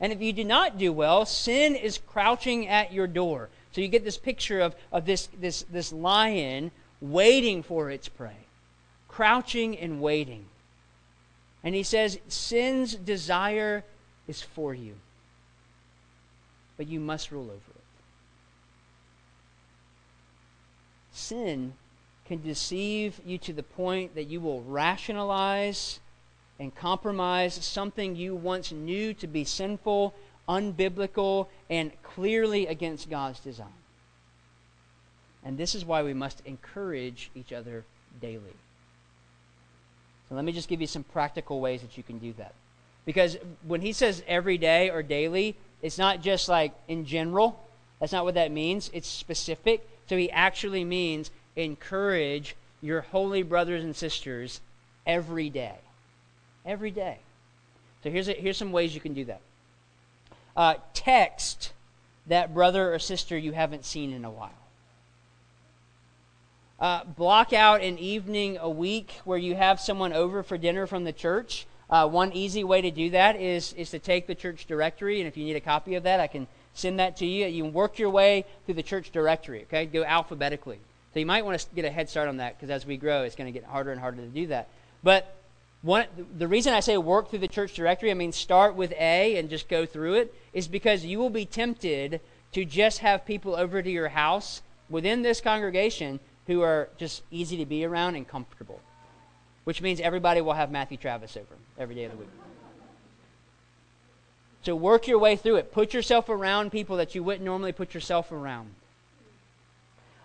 [0.00, 3.50] And if you do not do well, sin is crouching at your door.
[3.72, 6.70] So you get this picture of, of this, this, this lion
[7.02, 8.46] waiting for its prey,
[9.06, 10.46] crouching and waiting.
[11.62, 13.84] And he says, Sin's desire
[14.26, 14.94] is for you,
[16.78, 17.82] but you must rule over it.
[21.12, 21.74] sin
[22.32, 26.00] can deceive you to the point that you will rationalize
[26.58, 30.14] and compromise something you once knew to be sinful
[30.48, 33.68] unbiblical and clearly against God's design.
[35.44, 37.84] And this is why we must encourage each other
[38.20, 38.56] daily.
[40.28, 42.54] So let me just give you some practical ways that you can do that.
[43.04, 47.62] Because when he says every day or daily, it's not just like in general.
[48.00, 48.90] That's not what that means.
[48.94, 49.86] It's specific.
[50.08, 54.60] So he actually means encourage your holy brothers and sisters
[55.06, 55.76] every day.
[56.64, 57.18] Every day.
[58.02, 59.40] So here's, a, here's some ways you can do that.
[60.56, 61.72] Uh, text
[62.26, 64.50] that brother or sister you haven't seen in a while.
[66.78, 71.04] Uh, block out an evening a week where you have someone over for dinner from
[71.04, 71.66] the church.
[71.88, 75.28] Uh, one easy way to do that is, is to take the church directory, and
[75.28, 77.46] if you need a copy of that, I can send that to you.
[77.46, 79.86] You can work your way through the church directory, okay?
[79.86, 80.78] Go alphabetically.
[81.12, 83.22] So you might want to get a head start on that because as we grow,
[83.22, 84.68] it's going to get harder and harder to do that.
[85.02, 85.36] But
[85.82, 86.06] one,
[86.38, 89.50] the reason I say work through the church directory, I mean start with A and
[89.50, 92.20] just go through it, is because you will be tempted
[92.52, 97.56] to just have people over to your house within this congregation who are just easy
[97.56, 98.80] to be around and comfortable,
[99.64, 102.28] which means everybody will have Matthew Travis over every day of the week.
[104.62, 105.72] So work your way through it.
[105.72, 108.74] Put yourself around people that you wouldn't normally put yourself around.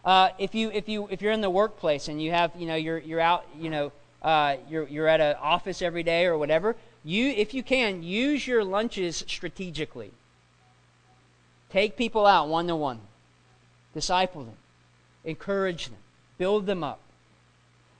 [0.07, 2.75] Uh, if you if you if you're in the workplace and you have you know
[2.75, 3.91] you're you're out you know
[4.21, 8.47] uh, you're you're at an office every day or whatever, you if you can use
[8.47, 10.11] your lunches strategically.
[11.69, 13.01] Take people out one to one,
[13.93, 14.55] disciple them,
[15.25, 15.99] encourage them,
[16.37, 17.01] build them up,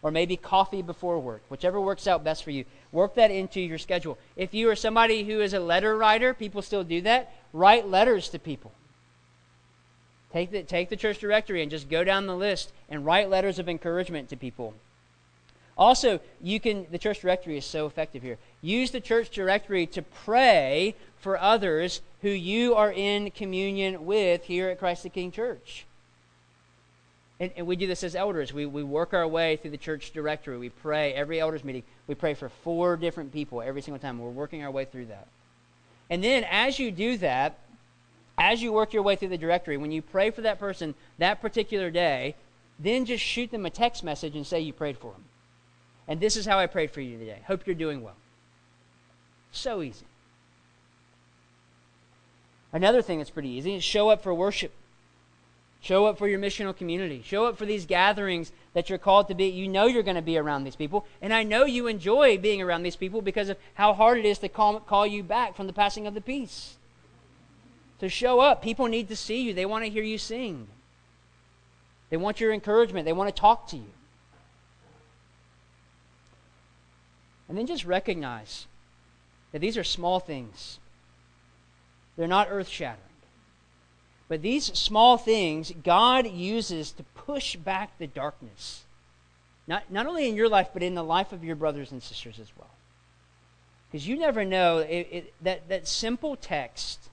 [0.01, 2.64] or maybe coffee before work, whichever works out best for you.
[2.93, 4.18] Work that into your schedule.
[4.38, 7.34] If you are somebody who is a letter writer, people still do that.
[7.51, 8.72] Write letters to people.
[10.34, 13.59] Take the, take the church directory and just go down the list and write letters
[13.59, 14.73] of encouragement to people.
[15.78, 18.38] Also, you can the church directory is so effective here.
[18.61, 24.69] Use the church directory to pray for others who you are in communion with here
[24.69, 25.86] at Christ the King Church.
[27.39, 28.51] And, and, we do this as elders.
[28.51, 30.57] We, we work our way through the church directory.
[30.57, 31.84] We pray every elders meeting.
[32.07, 34.17] We pray for four different people every single time.
[34.17, 35.28] We're working our way through that.
[36.09, 37.59] And then as you do that,
[38.38, 41.41] as you work your way through the directory, when you pray for that person that
[41.41, 42.35] particular day,
[42.79, 45.23] then just shoot them a text message and say you prayed for them.
[46.07, 47.39] And this is how I prayed for you today.
[47.47, 48.15] Hope you're doing well.
[49.51, 50.05] So easy.
[52.71, 54.71] Another thing that's pretty easy is show up for worship.
[55.81, 57.23] Show up for your missional community.
[57.25, 59.45] Show up for these gatherings that you're called to be.
[59.45, 61.05] You know you're going to be around these people.
[61.21, 64.38] And I know you enjoy being around these people because of how hard it is
[64.39, 66.77] to call, call you back from the passing of the peace
[68.00, 68.62] to show up.
[68.62, 70.68] People need to see you, they want to hear you sing.
[72.10, 73.91] They want your encouragement, they want to talk to you.
[77.50, 78.68] And then just recognize
[79.52, 80.80] that these are small things,
[82.16, 83.04] they're not earth shattering.
[84.30, 88.84] But these small things God uses to push back the darkness.
[89.68, 92.39] Not, not only in your life, but in the life of your brothers and sisters
[92.39, 92.70] as well.
[93.89, 97.10] Because you never know it, it, that, that simple text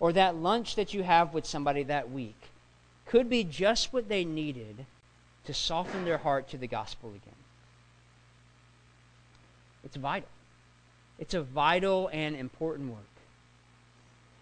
[0.00, 2.48] or that lunch that you have with somebody that week
[3.06, 4.86] could be just what they needed
[5.44, 7.34] to soften their heart to the gospel again.
[9.84, 10.28] It's vital.
[11.18, 13.04] It's a vital and important work.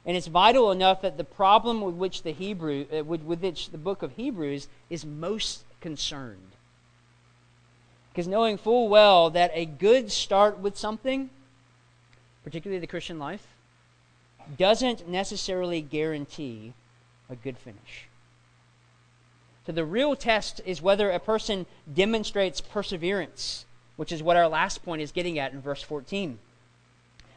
[0.06, 3.70] And it's vital enough that the problem with which the Hebrew, uh, with, with which
[3.70, 6.52] the book of Hebrews is most concerned.
[8.10, 11.30] Because knowing full well that a good start with something,
[12.42, 13.46] particularly the Christian life,
[14.56, 16.72] doesn't necessarily guarantee
[17.28, 18.08] a good finish.
[19.66, 24.82] So the real test is whether a person demonstrates perseverance, which is what our last
[24.82, 26.38] point is getting at in verse 14.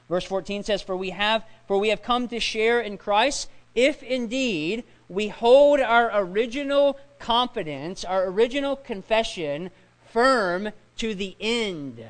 [0.08, 4.02] Verse 14 says, For we have for we have come to share in Christ, if
[4.04, 9.72] indeed we hold our original confidence, our original confession
[10.12, 12.06] firm to the end.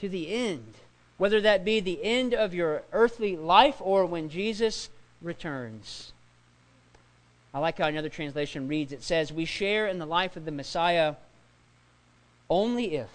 [0.00, 0.74] To the end
[1.20, 4.88] whether that be the end of your earthly life or when Jesus
[5.20, 6.14] returns.
[7.52, 10.50] I like how another translation reads it says, We share in the life of the
[10.50, 11.16] Messiah
[12.48, 13.10] only if.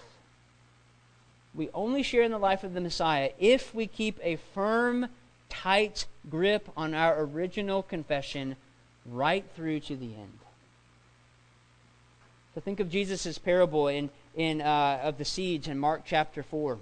[1.55, 5.07] We only share in the life of the Messiah if we keep a firm,
[5.49, 8.55] tight grip on our original confession
[9.03, 10.37] right through to the end.
[12.53, 16.77] So think of Jesus' parable in, in, uh, of the seeds in Mark chapter 4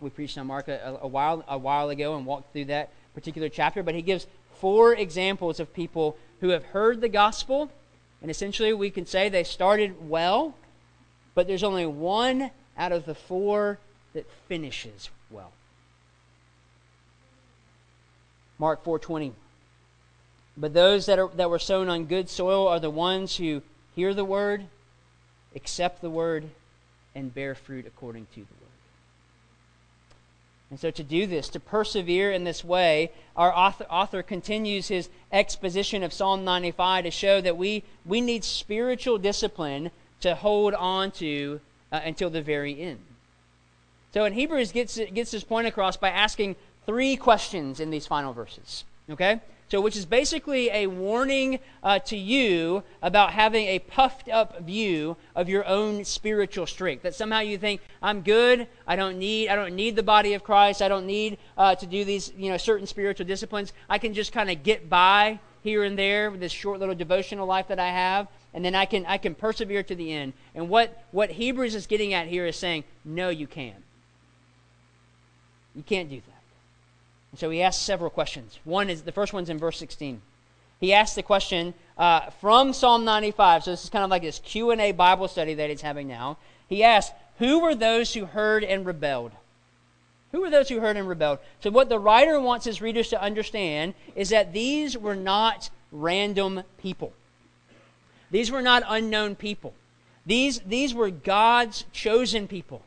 [0.00, 3.48] we preached on Mark a, a, while a while ago and walked through that particular
[3.48, 4.26] chapter, but he gives
[4.60, 7.70] four examples of people who have heard the gospel,
[8.20, 10.54] and essentially we can say they started well,
[11.34, 13.78] but there's only one out of the four
[14.12, 15.52] that finishes well.
[18.58, 19.32] Mark 4:20.
[20.56, 23.62] But those that are that were sown on good soil are the ones who
[23.94, 24.66] hear the word,
[25.54, 26.48] accept the word,
[27.14, 28.65] and bear fruit according to the word.
[30.70, 35.08] And so, to do this, to persevere in this way, our author, author, continues his
[35.30, 41.12] exposition of Psalm 95 to show that we, we need spiritual discipline to hold on
[41.12, 41.60] to
[41.92, 42.98] uh, until the very end.
[44.12, 48.32] So, in Hebrews, gets, gets this point across by asking three questions in these final
[48.32, 48.84] verses.
[49.08, 49.40] Okay?
[49.68, 55.16] So, which is basically a warning uh, to you about having a puffed up view
[55.34, 57.02] of your own spiritual strength.
[57.02, 60.44] That somehow you think, I'm good, I don't need, I don't need the body of
[60.44, 63.72] Christ, I don't need uh, to do these, you know, certain spiritual disciplines.
[63.90, 67.44] I can just kind of get by here and there with this short little devotional
[67.44, 70.32] life that I have, and then I can, I can persevere to the end.
[70.54, 73.82] And what, what Hebrews is getting at here is saying, no, you can't.
[75.74, 76.35] You can't do that.
[77.32, 78.58] And so he asks several questions.
[78.64, 80.20] One is the first one's in verse 16.
[80.80, 83.64] He asks the question uh, from Psalm 95.
[83.64, 86.06] So this is kind of like this Q and A Bible study that he's having
[86.08, 86.38] now.
[86.68, 89.32] He asks, "Who were those who heard and rebelled?"
[90.32, 91.38] Who were those who heard and rebelled?
[91.60, 96.62] So what the writer wants his readers to understand is that these were not random
[96.78, 97.12] people.
[98.30, 99.72] These were not unknown people.
[100.26, 102.82] These, these were God's chosen people.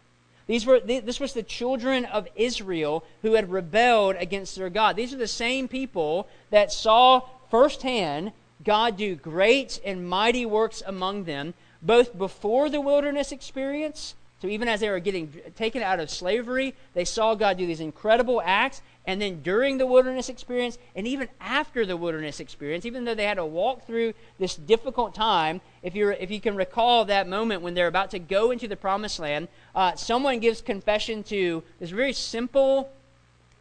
[0.49, 4.95] These were, this was the children of Israel who had rebelled against their God.
[4.95, 7.21] These are the same people that saw
[7.51, 8.31] firsthand
[8.65, 14.67] God do great and mighty works among them, both before the wilderness experience so even
[14.67, 18.81] as they were getting taken out of slavery, they saw God do these incredible acts.
[19.09, 23.23] And then during the wilderness experience, and even after the wilderness experience, even though they
[23.23, 27.63] had to walk through this difficult time, if you if you can recall that moment
[27.63, 31.89] when they're about to go into the promised land, uh, someone gives confession to this
[31.89, 32.91] very simple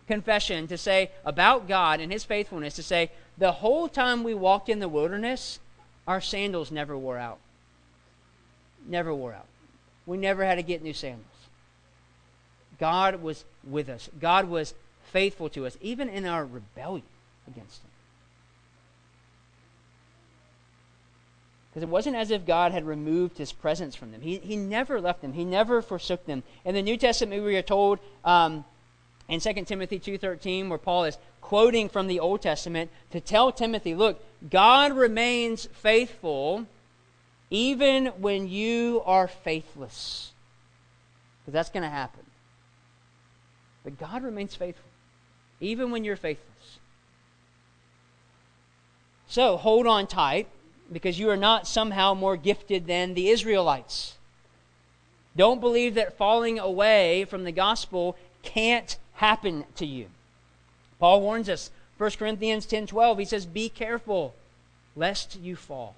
[0.06, 2.74] confession to say about God and His faithfulness.
[2.74, 5.60] To say the whole time we walked in the wilderness,
[6.06, 7.38] our sandals never wore out.
[8.86, 9.46] Never wore out.
[10.04, 11.24] We never had to get new sandals.
[12.78, 14.10] God was with us.
[14.20, 14.74] God was
[15.12, 17.06] faithful to us, even in our rebellion
[17.46, 17.90] against Him.
[21.70, 24.20] Because it wasn't as if God had removed His presence from them.
[24.20, 25.32] He, he never left them.
[25.32, 26.42] He never forsook them.
[26.64, 28.64] In the New Testament, we are told um,
[29.28, 33.94] in 2 Timothy 2.13, where Paul is quoting from the Old Testament to tell Timothy,
[33.94, 36.66] look, God remains faithful
[37.50, 40.32] even when you are faithless.
[41.40, 42.24] Because that's going to happen.
[43.84, 44.87] But God remains faithful,
[45.60, 46.78] even when you're faithless.
[49.28, 50.48] So hold on tight,
[50.90, 54.16] because you are not somehow more gifted than the Israelites.
[55.36, 60.06] Don't believe that falling away from the gospel can't happen to you.
[60.98, 64.34] Paul warns us, 1 Corinthians 10:12, he says, "Be careful
[64.96, 65.94] lest you fall."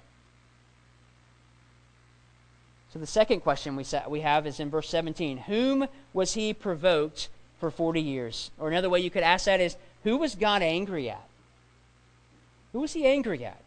[2.91, 7.29] So the second question we, we have is in verse 17 Whom was he provoked
[7.61, 8.51] for 40 years?
[8.59, 11.25] Or another way you could ask that is Who was God angry at?
[12.73, 13.61] Who was he angry at?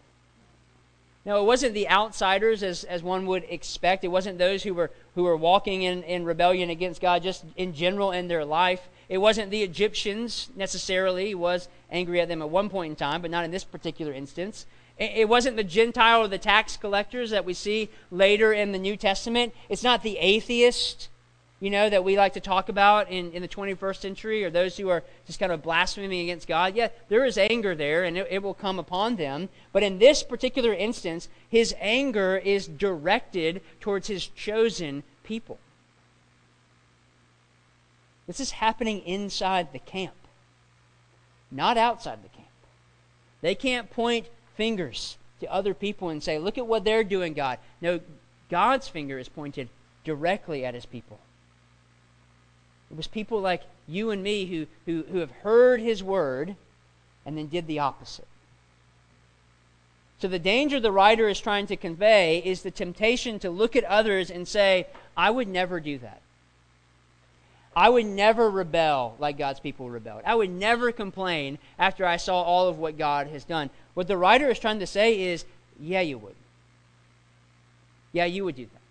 [1.25, 4.05] Now, it wasn't the outsiders as, as one would expect.
[4.05, 7.73] It wasn't those who were, who were walking in, in rebellion against God just in
[7.73, 8.91] general in their life.
[9.09, 11.35] It wasn't the Egyptians necessarily.
[11.35, 14.67] Was angry at them at one point in time, but not in this particular instance.
[14.97, 18.97] It wasn't the Gentile or the tax collectors that we see later in the New
[18.97, 19.53] Testament.
[19.69, 21.09] It's not the atheist,
[21.65, 24.77] you know, that we like to talk about in, in the 21st century or those
[24.77, 26.77] who are just kind of blaspheming against God.
[26.77, 29.49] Yeah, there is anger there and it, it will come upon them.
[29.73, 35.59] But in this particular instance, his anger is directed towards his chosen people.
[38.27, 40.13] This is happening inside the camp,
[41.51, 42.49] not outside the camp.
[43.41, 47.59] They can't point fingers to other people and say, look at what they're doing, God.
[47.81, 48.01] No,
[48.51, 49.71] God's finger is pointed
[50.05, 51.21] directly at his people.
[52.95, 56.55] It was people like you and me who, who, who have heard his word
[57.27, 58.29] and then did the opposite.
[60.21, 63.83] So, the danger the writer is trying to convey is the temptation to look at
[63.83, 64.87] others and say,
[65.17, 66.23] I would never do that.
[67.75, 70.23] I would never rebel like God's people rebelled.
[70.25, 73.71] I would never complain after I saw all of what God has done.
[73.95, 75.45] What the writer is trying to say is,
[75.81, 76.37] yeah, you would.
[78.13, 78.83] Yeah, you would do that.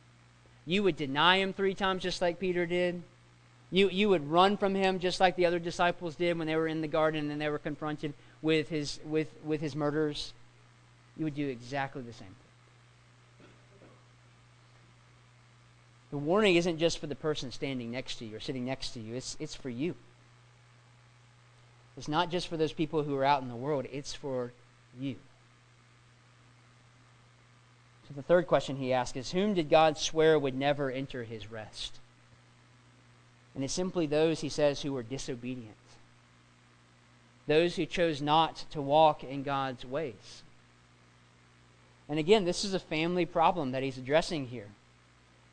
[0.65, 3.01] You would deny him three times just like Peter did.
[3.73, 6.67] You, you would run from him just like the other disciples did when they were
[6.67, 10.31] in the garden and they were confronted with his, with, with his murderers.
[11.17, 13.47] You would do exactly the same thing.
[16.11, 18.99] The warning isn't just for the person standing next to you or sitting next to
[18.99, 19.95] you, it's, it's for you.
[21.97, 24.53] It's not just for those people who are out in the world, it's for
[24.99, 25.15] you.
[28.07, 31.49] So the third question he asks is Whom did God swear would never enter his
[31.49, 31.97] rest?
[33.55, 35.75] And it's simply those, he says, who were disobedient.
[37.47, 40.43] Those who chose not to walk in God's ways.
[42.09, 44.69] And again, this is a family problem that he's addressing here.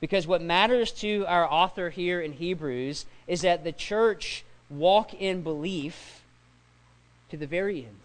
[0.00, 5.42] Because what matters to our author here in Hebrews is that the church walk in
[5.42, 6.22] belief
[7.30, 7.96] to the very end.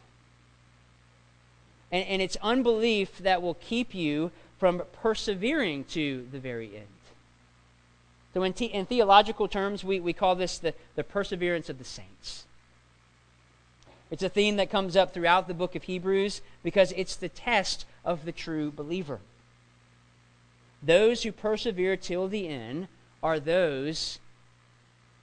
[1.91, 6.87] And, and it's unbelief that will keep you from persevering to the very end.
[8.35, 11.85] So, in, te- in theological terms, we, we call this the, the perseverance of the
[11.85, 12.45] saints.
[14.11, 17.85] It's a theme that comes up throughout the book of Hebrews because it's the test
[18.03, 19.21] of the true believer.
[20.83, 22.89] Those who persevere till the end
[23.23, 24.19] are those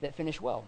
[0.01, 0.65] that finish well.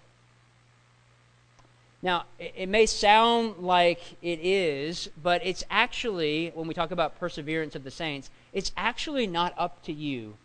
[2.03, 7.75] Now, it, may sound like it is, but it's actually, when we talk about perseverance
[7.75, 10.37] of the saints, it's actually not up to you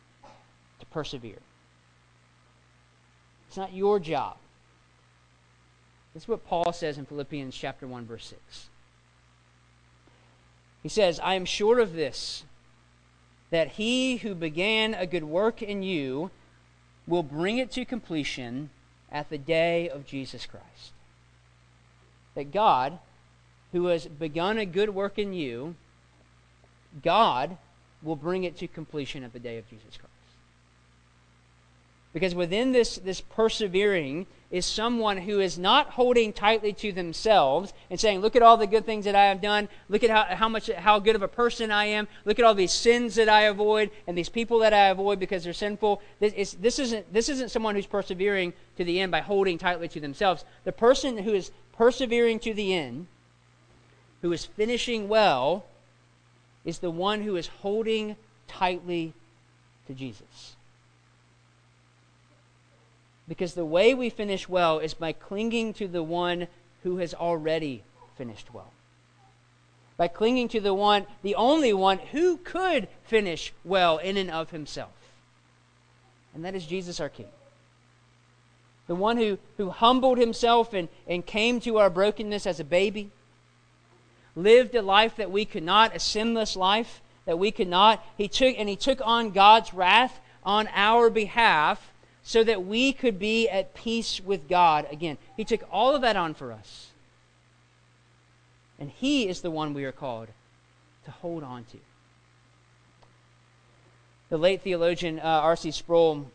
[0.79, 1.39] to persevere.
[3.49, 4.37] It's not your job.
[6.13, 8.69] This is what Paul says in Philippians chapter 1 verse 6.
[10.83, 12.43] He says, "I am sure of this
[13.49, 16.29] that he who began a good work in you
[17.07, 18.69] will bring it to completion
[19.11, 20.93] at the day of Jesus Christ."
[22.35, 22.99] That God,
[23.71, 25.75] who has begun a good work in you,
[27.01, 27.57] God
[28.03, 30.08] will bring it to completion at the day of Jesus Christ.
[32.13, 37.99] Because within this, this persevering is someone who is not holding tightly to themselves and
[37.99, 39.69] saying, Look at all the good things that I have done.
[39.89, 42.07] Look at how, how much how good of a person I am.
[42.25, 45.43] Look at all these sins that I avoid and these people that I avoid because
[45.43, 46.01] they're sinful.
[46.19, 49.87] This, is, this, isn't, this isn't someone who's persevering to the end by holding tightly
[49.89, 50.45] to themselves.
[50.63, 53.05] The person who is persevering to the end,
[54.23, 55.65] who is finishing well,
[56.65, 58.15] is the one who is holding
[58.47, 59.13] tightly
[59.85, 60.55] to Jesus.
[63.29, 66.47] Because the way we finish well is by clinging to the one
[66.83, 67.83] who has already
[68.17, 68.73] finished well.
[69.97, 74.49] By clinging to the one, the only one who could finish well in and of
[74.49, 74.89] himself.
[76.33, 77.27] And that is Jesus our King.
[78.87, 83.11] The one who, who humbled himself and, and came to our brokenness as a baby,
[84.35, 88.03] lived a life that we could not, a sinless life that we could not.
[88.17, 91.91] He took and he took on God's wrath on our behalf
[92.29, 95.17] so that we could be at peace with God again.
[95.35, 96.91] He took all of that on for us.
[98.77, 100.27] And He is the one we are called
[101.05, 101.77] to hold on to.
[104.29, 105.71] The late theologian uh, R.C.
[105.71, 106.29] Sproul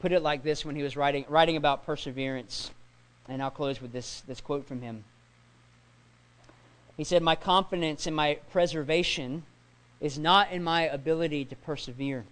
[0.00, 2.72] put it like this when he was writing, writing about perseverance.
[3.28, 5.04] And I'll close with this, this quote from him.
[6.96, 9.44] He said, My confidence in my preservation
[10.00, 12.24] is not in my ability to persevere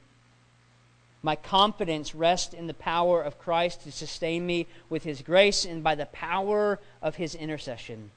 [1.27, 5.83] my confidence rests in the power of Christ to sustain me with his grace and
[5.83, 8.13] by the power of his intercession.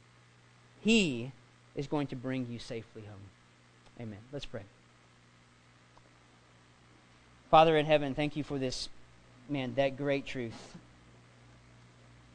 [0.81, 1.31] He
[1.75, 3.29] is going to bring you safely home.
[3.99, 4.19] Amen.
[4.31, 4.61] Let's pray.
[7.49, 8.89] Father in heaven, thank you for this,
[9.49, 10.77] man, that great truth.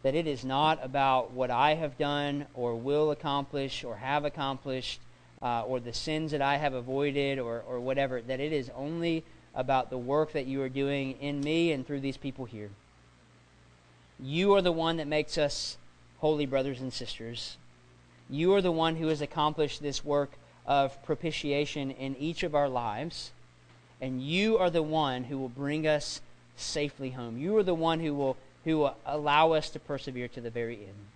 [0.03, 4.99] That it is not about what I have done or will accomplish or have accomplished
[5.41, 8.21] uh, or the sins that I have avoided or, or whatever.
[8.21, 9.23] That it is only
[9.55, 12.71] about the work that you are doing in me and through these people here.
[14.19, 15.77] You are the one that makes us
[16.19, 17.57] holy brothers and sisters.
[18.31, 20.33] You are the one who has accomplished this work
[20.67, 23.33] of propitiation in each of our lives.
[24.01, 26.21] And you are the one who will bring us
[26.57, 27.39] safely home.
[27.39, 30.77] You are the one who will, who will allow us to persevere to the very
[30.77, 31.07] end.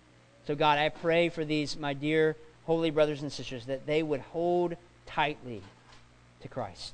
[0.45, 2.35] So, God, I pray for these, my dear
[2.65, 4.75] holy brothers and sisters, that they would hold
[5.05, 5.61] tightly
[6.41, 6.93] to Christ.